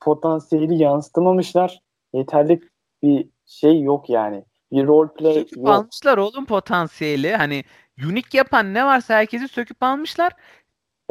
[0.00, 1.80] potansiyeli yansıtamamışlar.
[2.14, 2.60] Yeterli
[3.02, 4.44] bir şey yok yani.
[4.72, 5.68] Bir roleplay söküp yok.
[5.68, 7.36] almışlar oğlum potansiyeli.
[7.36, 7.64] Hani
[8.04, 10.32] unique yapan ne varsa herkesi söküp almışlar.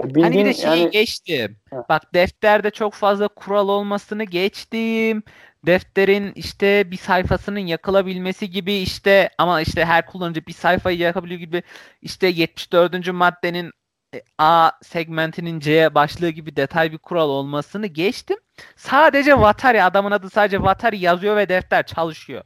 [0.03, 0.91] Bildiğin, hani bir de şeyi yani...
[0.91, 1.57] geçtim.
[1.89, 5.23] Bak defterde çok fazla kural olmasını geçtim
[5.65, 11.63] defterin işte bir sayfasının yakılabilmesi gibi işte ama işte her kullanıcı bir sayfayı yakabiliyor gibi
[12.01, 13.13] işte 74.
[13.13, 13.71] maddenin
[14.15, 18.37] e, A segmentinin C başlığı gibi detay bir kural olmasını geçtim.
[18.75, 22.43] Sadece Vatari adamın adı sadece Vatari yazıyor ve defter çalışıyor.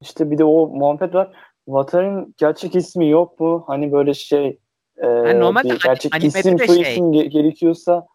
[0.00, 1.32] İşte bir de o muhabbet var.
[1.68, 3.64] Vatari'nin gerçek ismi yok mu?
[3.66, 4.58] Hani böyle şey
[4.96, 6.92] e, yani normalde bir gerçek isim soy şey.
[6.92, 8.06] isim gerekiyorsa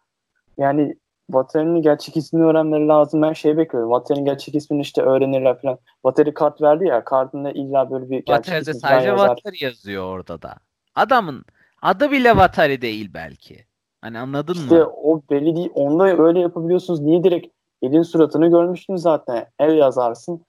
[0.58, 0.96] yani
[1.30, 3.22] Vatari'nin gerçek ismini öğrenmeleri lazım.
[3.22, 3.90] Ben şey bekliyorum.
[3.90, 5.78] Vatari'nin gerçek ismini işte öğrenirler falan.
[6.04, 7.04] Vatari kart verdi ya.
[7.04, 10.54] Kartında illa böyle bir gerçek Vatari'de sadece Vatari yazıyor orada da.
[10.94, 11.44] Adamın
[11.82, 13.64] adı bile Vatari değil belki.
[14.00, 14.80] Hani anladın işte mı?
[14.80, 15.70] İşte o belli değil.
[15.74, 17.00] Onda öyle yapabiliyorsunuz.
[17.00, 17.46] Niye direkt
[17.82, 19.46] elin suratını görmüştün zaten.
[19.58, 20.44] El yazarsın.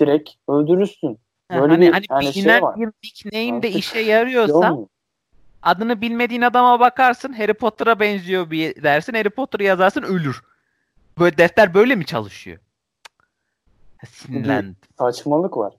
[0.00, 1.18] Direkt öldürürsün.
[1.50, 2.76] Böyle hani, bir hani yani şey var.
[2.76, 4.76] bir nickname de işe yarıyorsa
[5.64, 9.14] Adını bilmediğin adama bakarsın Harry Potter'a benziyor bir dersin.
[9.14, 10.42] Harry Potter yazarsın ölür.
[11.18, 12.58] Böyle defter böyle mi çalışıyor?
[14.08, 14.76] Sinirlendim.
[14.98, 15.74] Saçmalık var.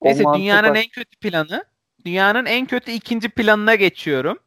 [0.00, 0.76] O Neyse dünyanın var.
[0.76, 1.64] en kötü planı.
[2.04, 4.38] Dünyanın en kötü ikinci planına geçiyorum.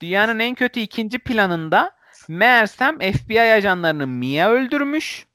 [0.00, 1.92] Dünyanın en kötü ikinci planında
[2.28, 5.26] meğersem FBI ajanlarını Mia öldürmüş.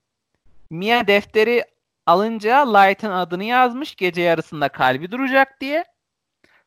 [0.70, 1.65] Mia defteri
[2.05, 5.86] alınca Light'ın adını yazmış gece yarısında kalbi duracak diye.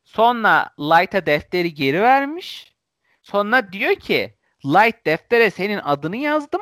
[0.03, 2.75] Sonra Light'a defteri geri vermiş.
[3.21, 4.35] Sonra diyor ki
[4.65, 6.61] Light deftere senin adını yazdım.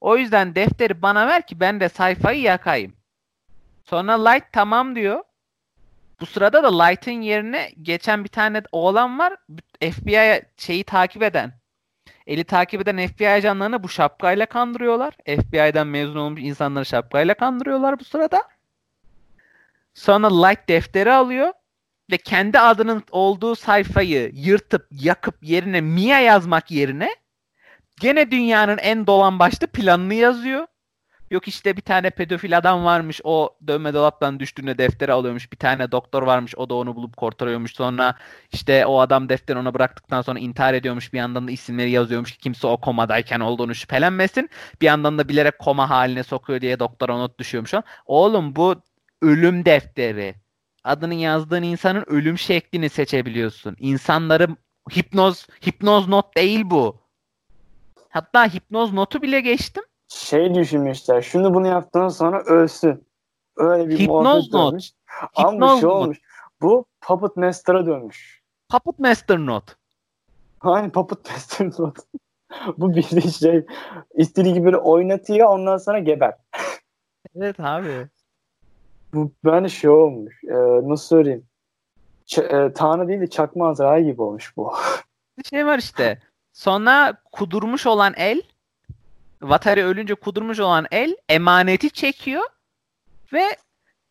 [0.00, 2.96] O yüzden defteri bana ver ki ben de sayfayı yakayım.
[3.84, 5.24] Sonra Light tamam diyor.
[6.20, 9.36] Bu sırada da Light'ın yerine geçen bir tane oğlan var.
[9.80, 11.52] FBI şeyi takip eden.
[12.26, 15.14] Eli takip eden FBI ajanlarını bu şapkayla kandırıyorlar.
[15.26, 18.42] FBI'den mezun olmuş insanları şapkayla kandırıyorlar bu sırada.
[19.94, 21.52] Sonra Light defteri alıyor
[22.10, 27.16] ve kendi adının olduğu sayfayı yırtıp yakıp yerine Mia yazmak yerine
[28.00, 30.66] gene dünyanın en dolan başlı planını yazıyor.
[31.30, 35.52] Yok işte bir tane pedofil adam varmış o dövme dolaptan düştüğünde defteri alıyormuş.
[35.52, 37.74] Bir tane doktor varmış o da onu bulup kurtarıyormuş.
[37.74, 38.14] Sonra
[38.52, 41.12] işte o adam defteri ona bıraktıktan sonra intihar ediyormuş.
[41.12, 44.50] Bir yandan da isimleri yazıyormuş kimse o komadayken olduğunu şüphelenmesin.
[44.80, 47.72] Bir yandan da bilerek koma haline sokuyor diye doktora not düşüyormuş.
[48.06, 48.82] Oğlum bu
[49.22, 50.45] ölüm defteri.
[50.86, 53.76] Adını yazdığın insanın ölüm şeklini seçebiliyorsun.
[53.78, 54.48] İnsanları
[54.96, 56.96] hipnoz hipnoz not değil bu.
[58.08, 61.22] Hatta hipnoz notu bile geçtim şey düşünmüşler.
[61.22, 63.06] Şunu bunu yaptıktan sonra ölsün.
[63.56, 64.90] Öyle bir Hipnoz not.
[65.34, 66.18] Ama bir şey olmuş.
[66.62, 68.42] Bu Puppet Master'a dönmüş.
[68.68, 69.76] Puppet Master not.
[70.58, 71.98] Hani Puppet Master not.
[72.78, 73.66] Bu bir şey
[74.14, 76.34] istediği gibi oynatıyor ondan sonra geber.
[77.36, 78.08] evet abi.
[79.16, 80.44] Bu ben şey olmuş.
[80.44, 80.54] E,
[80.88, 81.46] nasıl söyleyeyim?
[82.26, 84.74] Ç- e, Tanrı değil de çakma azrail gibi olmuş bu.
[85.38, 86.18] Bir şey var işte.
[86.52, 88.42] Sonra kudurmuş olan el
[89.42, 92.42] Vatari ölünce kudurmuş olan el emaneti çekiyor
[93.32, 93.56] ve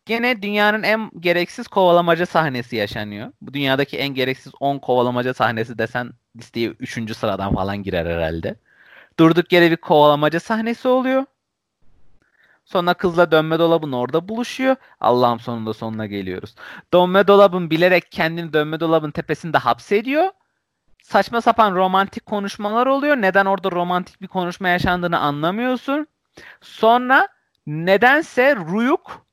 [0.06, 3.32] gene dünyanın en gereksiz kovalamaca sahnesi yaşanıyor.
[3.40, 7.14] Bu dünyadaki en gereksiz 10 kovalamaca sahnesi desen listeye 3.
[7.16, 8.56] sıradan falan girer herhalde.
[9.18, 11.24] Durduk yere bir kovalamaca sahnesi oluyor.
[12.66, 14.76] Sonra kızla dönme dolabın orada buluşuyor.
[15.00, 16.54] Allah'ım sonunda sonuna geliyoruz.
[16.94, 20.30] Dönme dolabın bilerek kendini dönme dolabın tepesinde hapsediyor
[21.06, 23.16] saçma sapan romantik konuşmalar oluyor.
[23.16, 26.06] Neden orada romantik bir konuşma yaşandığını anlamıyorsun.
[26.60, 27.28] Sonra
[27.66, 29.26] nedense Ruyuk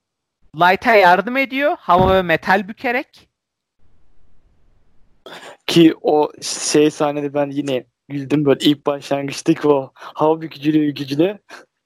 [0.56, 1.76] Light'a yardım ediyor.
[1.80, 3.30] Hava ve metal bükerek.
[5.68, 11.40] Ki o şey sahnede ben yine güldüm böyle ilk başlangıçtaki o hava bükücülüğü gücünü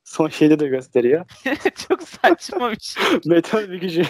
[0.07, 1.25] son şeyde de gösteriyor.
[1.87, 3.03] Çok saçma bir şey.
[3.25, 4.05] metal bükücü.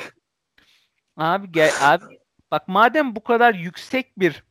[1.17, 2.03] Abi gel abi
[2.51, 4.43] bak madem bu kadar yüksek bir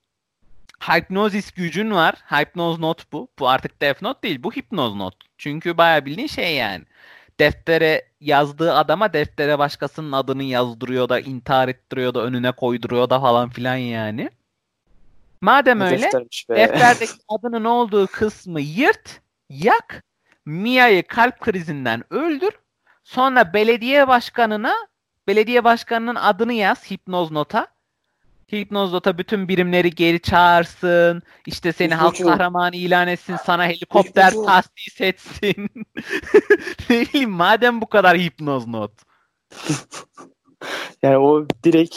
[0.80, 2.14] Hypnosis gücün var.
[2.14, 3.28] Hypnoz not bu.
[3.38, 4.42] Bu artık Death Note değil.
[4.42, 5.14] Bu Hypnoz not.
[5.38, 6.84] Çünkü bayağı bildiğin şey yani.
[7.40, 13.50] Deftere yazdığı adama deftere başkasının adını yazdırıyor da intihar ettiriyor da önüne koyduruyor da falan
[13.50, 14.30] filan yani.
[15.40, 16.10] Madem öyle
[16.50, 19.20] defterdeki adının olduğu kısmı yırt,
[19.50, 20.04] yak,
[20.46, 22.50] Mia'yı kalp krizinden öldür.
[23.04, 24.74] Sonra belediye başkanına
[25.26, 27.66] belediye başkanının adını yaz hipnoz nota.
[28.52, 31.22] Hipnozdota bütün birimleri geri çağırsın.
[31.46, 33.36] İşte seni halk kahramanı ilan etsin.
[33.44, 35.70] Sana helikopter tahsis etsin.
[36.90, 38.92] ne bileyim madem bu kadar hipnoz not.
[41.02, 41.96] yani o direkt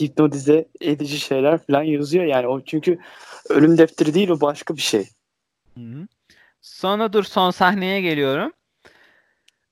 [0.00, 2.98] hipnotize edici şeyler falan yazıyor yani o çünkü
[3.48, 5.08] ölüm defteri değil o başka bir şey.
[5.78, 6.06] Hı-hı.
[6.62, 8.52] Sonra dur son sahneye geliyorum.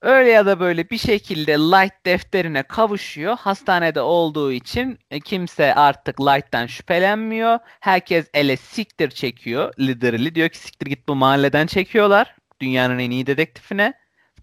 [0.02, 3.36] Öyle ya da böyle bir şekilde Light defterine kavuşuyor.
[3.38, 7.58] Hastanede olduğu için e, kimse artık Light'tan şüphelenmiyor.
[7.80, 9.74] Herkes ele siktir çekiyor.
[9.78, 12.36] Literally diyor ki siktir git bu mahalleden çekiyorlar.
[12.60, 13.94] Dünyanın en iyi dedektifine.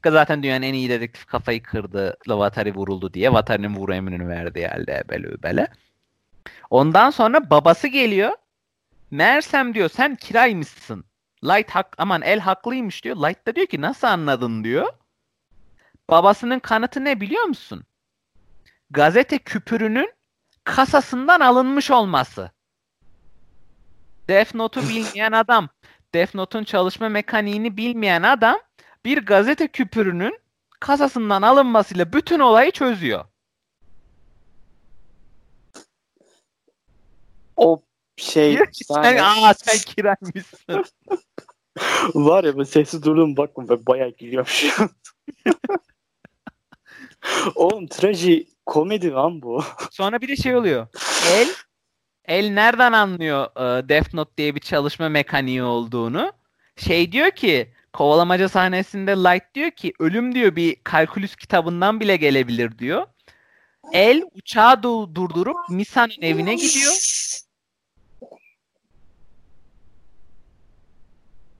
[0.05, 2.17] Zaten dünyanın en iyi dedektif kafayı kırdı.
[2.27, 3.33] Vatari vuruldu diye.
[3.33, 5.67] Vatari'nin vuru emrini verdiği halde böyle böyle.
[6.69, 8.31] Ondan sonra babası geliyor.
[9.11, 11.06] Meğersem diyor sen kiraymışsın.
[11.43, 13.15] Light hak aman el haklıymış diyor.
[13.15, 14.93] Light da diyor ki nasıl anladın diyor.
[16.09, 17.83] Babasının kanıtı ne biliyor musun?
[18.89, 20.13] Gazete küpürünün
[20.63, 22.51] kasasından alınmış olması.
[24.27, 25.69] Death Note'u bilmeyen adam,
[26.13, 28.57] Death Note'un çalışma mekaniğini bilmeyen adam
[29.05, 30.39] bir gazete küpürünün
[30.79, 33.25] kasasından alınmasıyla bütün olayı çözüyor.
[37.55, 37.86] O
[38.17, 40.85] şey sen, aa sen kiraymışsın.
[42.13, 44.89] Var ya ben sessiz durdum bakma ben bayağı gülüyorum şu an.
[47.55, 49.63] Oğlum traji komedi lan bu.
[49.91, 50.87] Sonra bir de şey oluyor.
[51.31, 51.47] El
[52.25, 56.31] El nereden anlıyor e, Death Note diye bir çalışma mekaniği olduğunu?
[56.75, 62.79] Şey diyor ki kovalamaca sahnesinde Light diyor ki ölüm diyor bir kalkülüs kitabından bile gelebilir
[62.79, 63.07] diyor.
[63.93, 66.93] El uçağı durdurup Misa'nın evine gidiyor.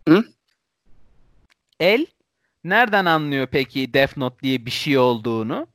[0.07, 0.23] Hı?
[1.79, 2.05] El
[2.63, 5.67] Nereden anlıyor peki Death Note diye bir şey olduğunu?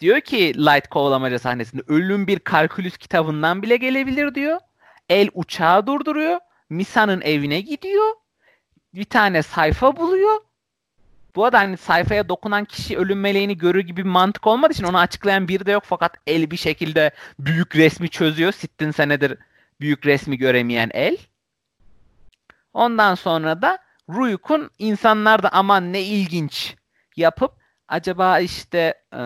[0.00, 4.60] Diyor ki Light kovalamaca sahnesinde ölüm bir kalkülüs kitabından bile gelebilir diyor.
[5.08, 6.38] El uçağı durduruyor.
[6.70, 8.14] Misa'nın evine gidiyor.
[8.94, 10.40] Bir tane sayfa buluyor.
[11.36, 14.98] Bu arada hani sayfaya dokunan kişi ölüm meleğini görür gibi bir mantık olmadığı için onu
[14.98, 18.52] açıklayan biri de yok fakat el bir şekilde büyük resmi çözüyor.
[18.52, 19.38] Sittin senedir
[19.80, 21.16] büyük resmi göremeyen el.
[22.72, 26.76] Ondan sonra da Ruyuk'un insanlar da aman ne ilginç
[27.16, 27.52] yapıp
[27.88, 29.18] acaba işte e,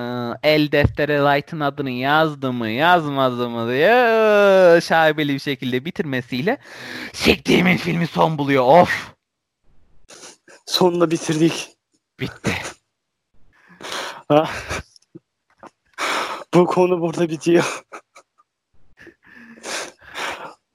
[0.43, 3.91] el deftere Light'ın adını yazdı mı yazmadı mı diye
[4.77, 6.59] e, şaibeli bir şekilde bitirmesiyle
[7.13, 8.65] çektiğimin filmi son buluyor.
[8.65, 9.15] Of.
[10.67, 11.69] Sonunda bitirdik.
[12.21, 12.53] Bitti.
[16.55, 17.85] Bu konu burada bitiyor.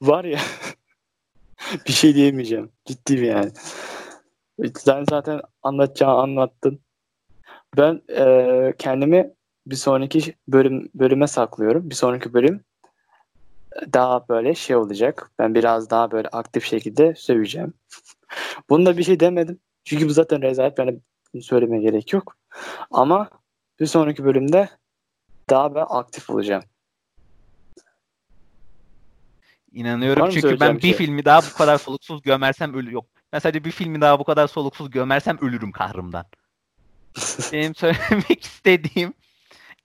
[0.02, 0.40] Var ya
[1.88, 2.72] bir şey diyemeyeceğim.
[2.86, 3.52] Ciddiyim yani.
[4.76, 6.80] Sen zaten anlatacağını anlattın.
[7.78, 9.34] Ben e, kendimi
[9.68, 11.90] bir sonraki bölüm bölüme saklıyorum.
[11.90, 12.64] Bir sonraki bölüm
[13.94, 15.32] daha böyle şey olacak.
[15.40, 17.74] Ben biraz daha böyle aktif şekilde söveceğim.
[18.70, 19.60] Bunda bir şey demedim.
[19.84, 20.80] Çünkü bu zaten rezalet.
[20.80, 21.00] Yani
[21.42, 22.38] söylemeye gerek yok.
[22.92, 23.30] Ama
[23.80, 24.70] bir sonraki bölümde
[25.50, 26.64] daha ben aktif olacağım.
[29.78, 30.94] İnanıyorum çünkü ben bir şey?
[30.94, 33.06] filmi daha bu kadar soluksuz gömersem ölü yok.
[33.34, 36.26] Ben sadece bir filmi daha bu kadar soluksuz gömersem ölürüm kahrımdan.
[37.54, 39.14] Benim söylemek istediğim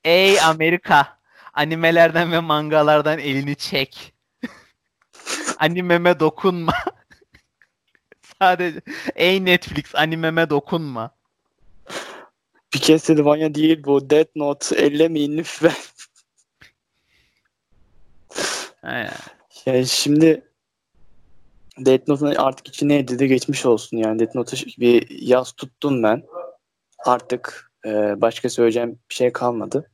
[0.04, 1.18] Ey Amerika
[1.54, 4.14] animelerden ve mangalardan elini çek.
[5.58, 6.74] Animeme dokunma.
[8.38, 8.80] Sadece
[9.14, 11.10] ey Netflix animeme dokunma.
[12.74, 14.10] Bir Castlevania değil bu.
[14.10, 15.72] Death Note ellemeyin lütfen.
[18.82, 19.41] Aynen.
[19.66, 20.42] Yani şimdi
[21.78, 24.18] Death Note'un artık içine edildi geçmiş olsun yani.
[24.18, 26.22] Death Note'a bir yaz tuttum ben.
[26.98, 27.90] Artık e,
[28.20, 29.90] başka söyleyeceğim bir şey kalmadı.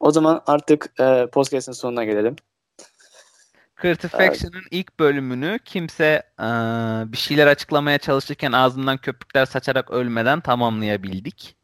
[0.00, 2.36] O zaman artık e, podcast'ın sonuna gelelim.
[3.82, 4.68] Critifaction'ın evet.
[4.70, 6.46] ilk bölümünü kimse e,
[7.12, 11.56] bir şeyler açıklamaya çalışırken ağzından köpükler saçarak ölmeden tamamlayabildik.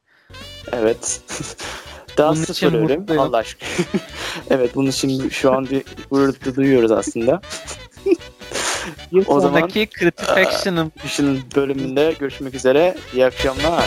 [0.72, 1.22] Evet.
[2.16, 3.06] Daha bunun sıfır ölüm.
[3.18, 3.68] Allah aşkına.
[4.50, 7.40] evet bunu şimdi şu an bir gurur duyuyoruz aslında.
[9.26, 12.96] o zaman Critifaction'ın bölümünde görüşmek üzere.
[13.14, 13.84] İyi akşamlar.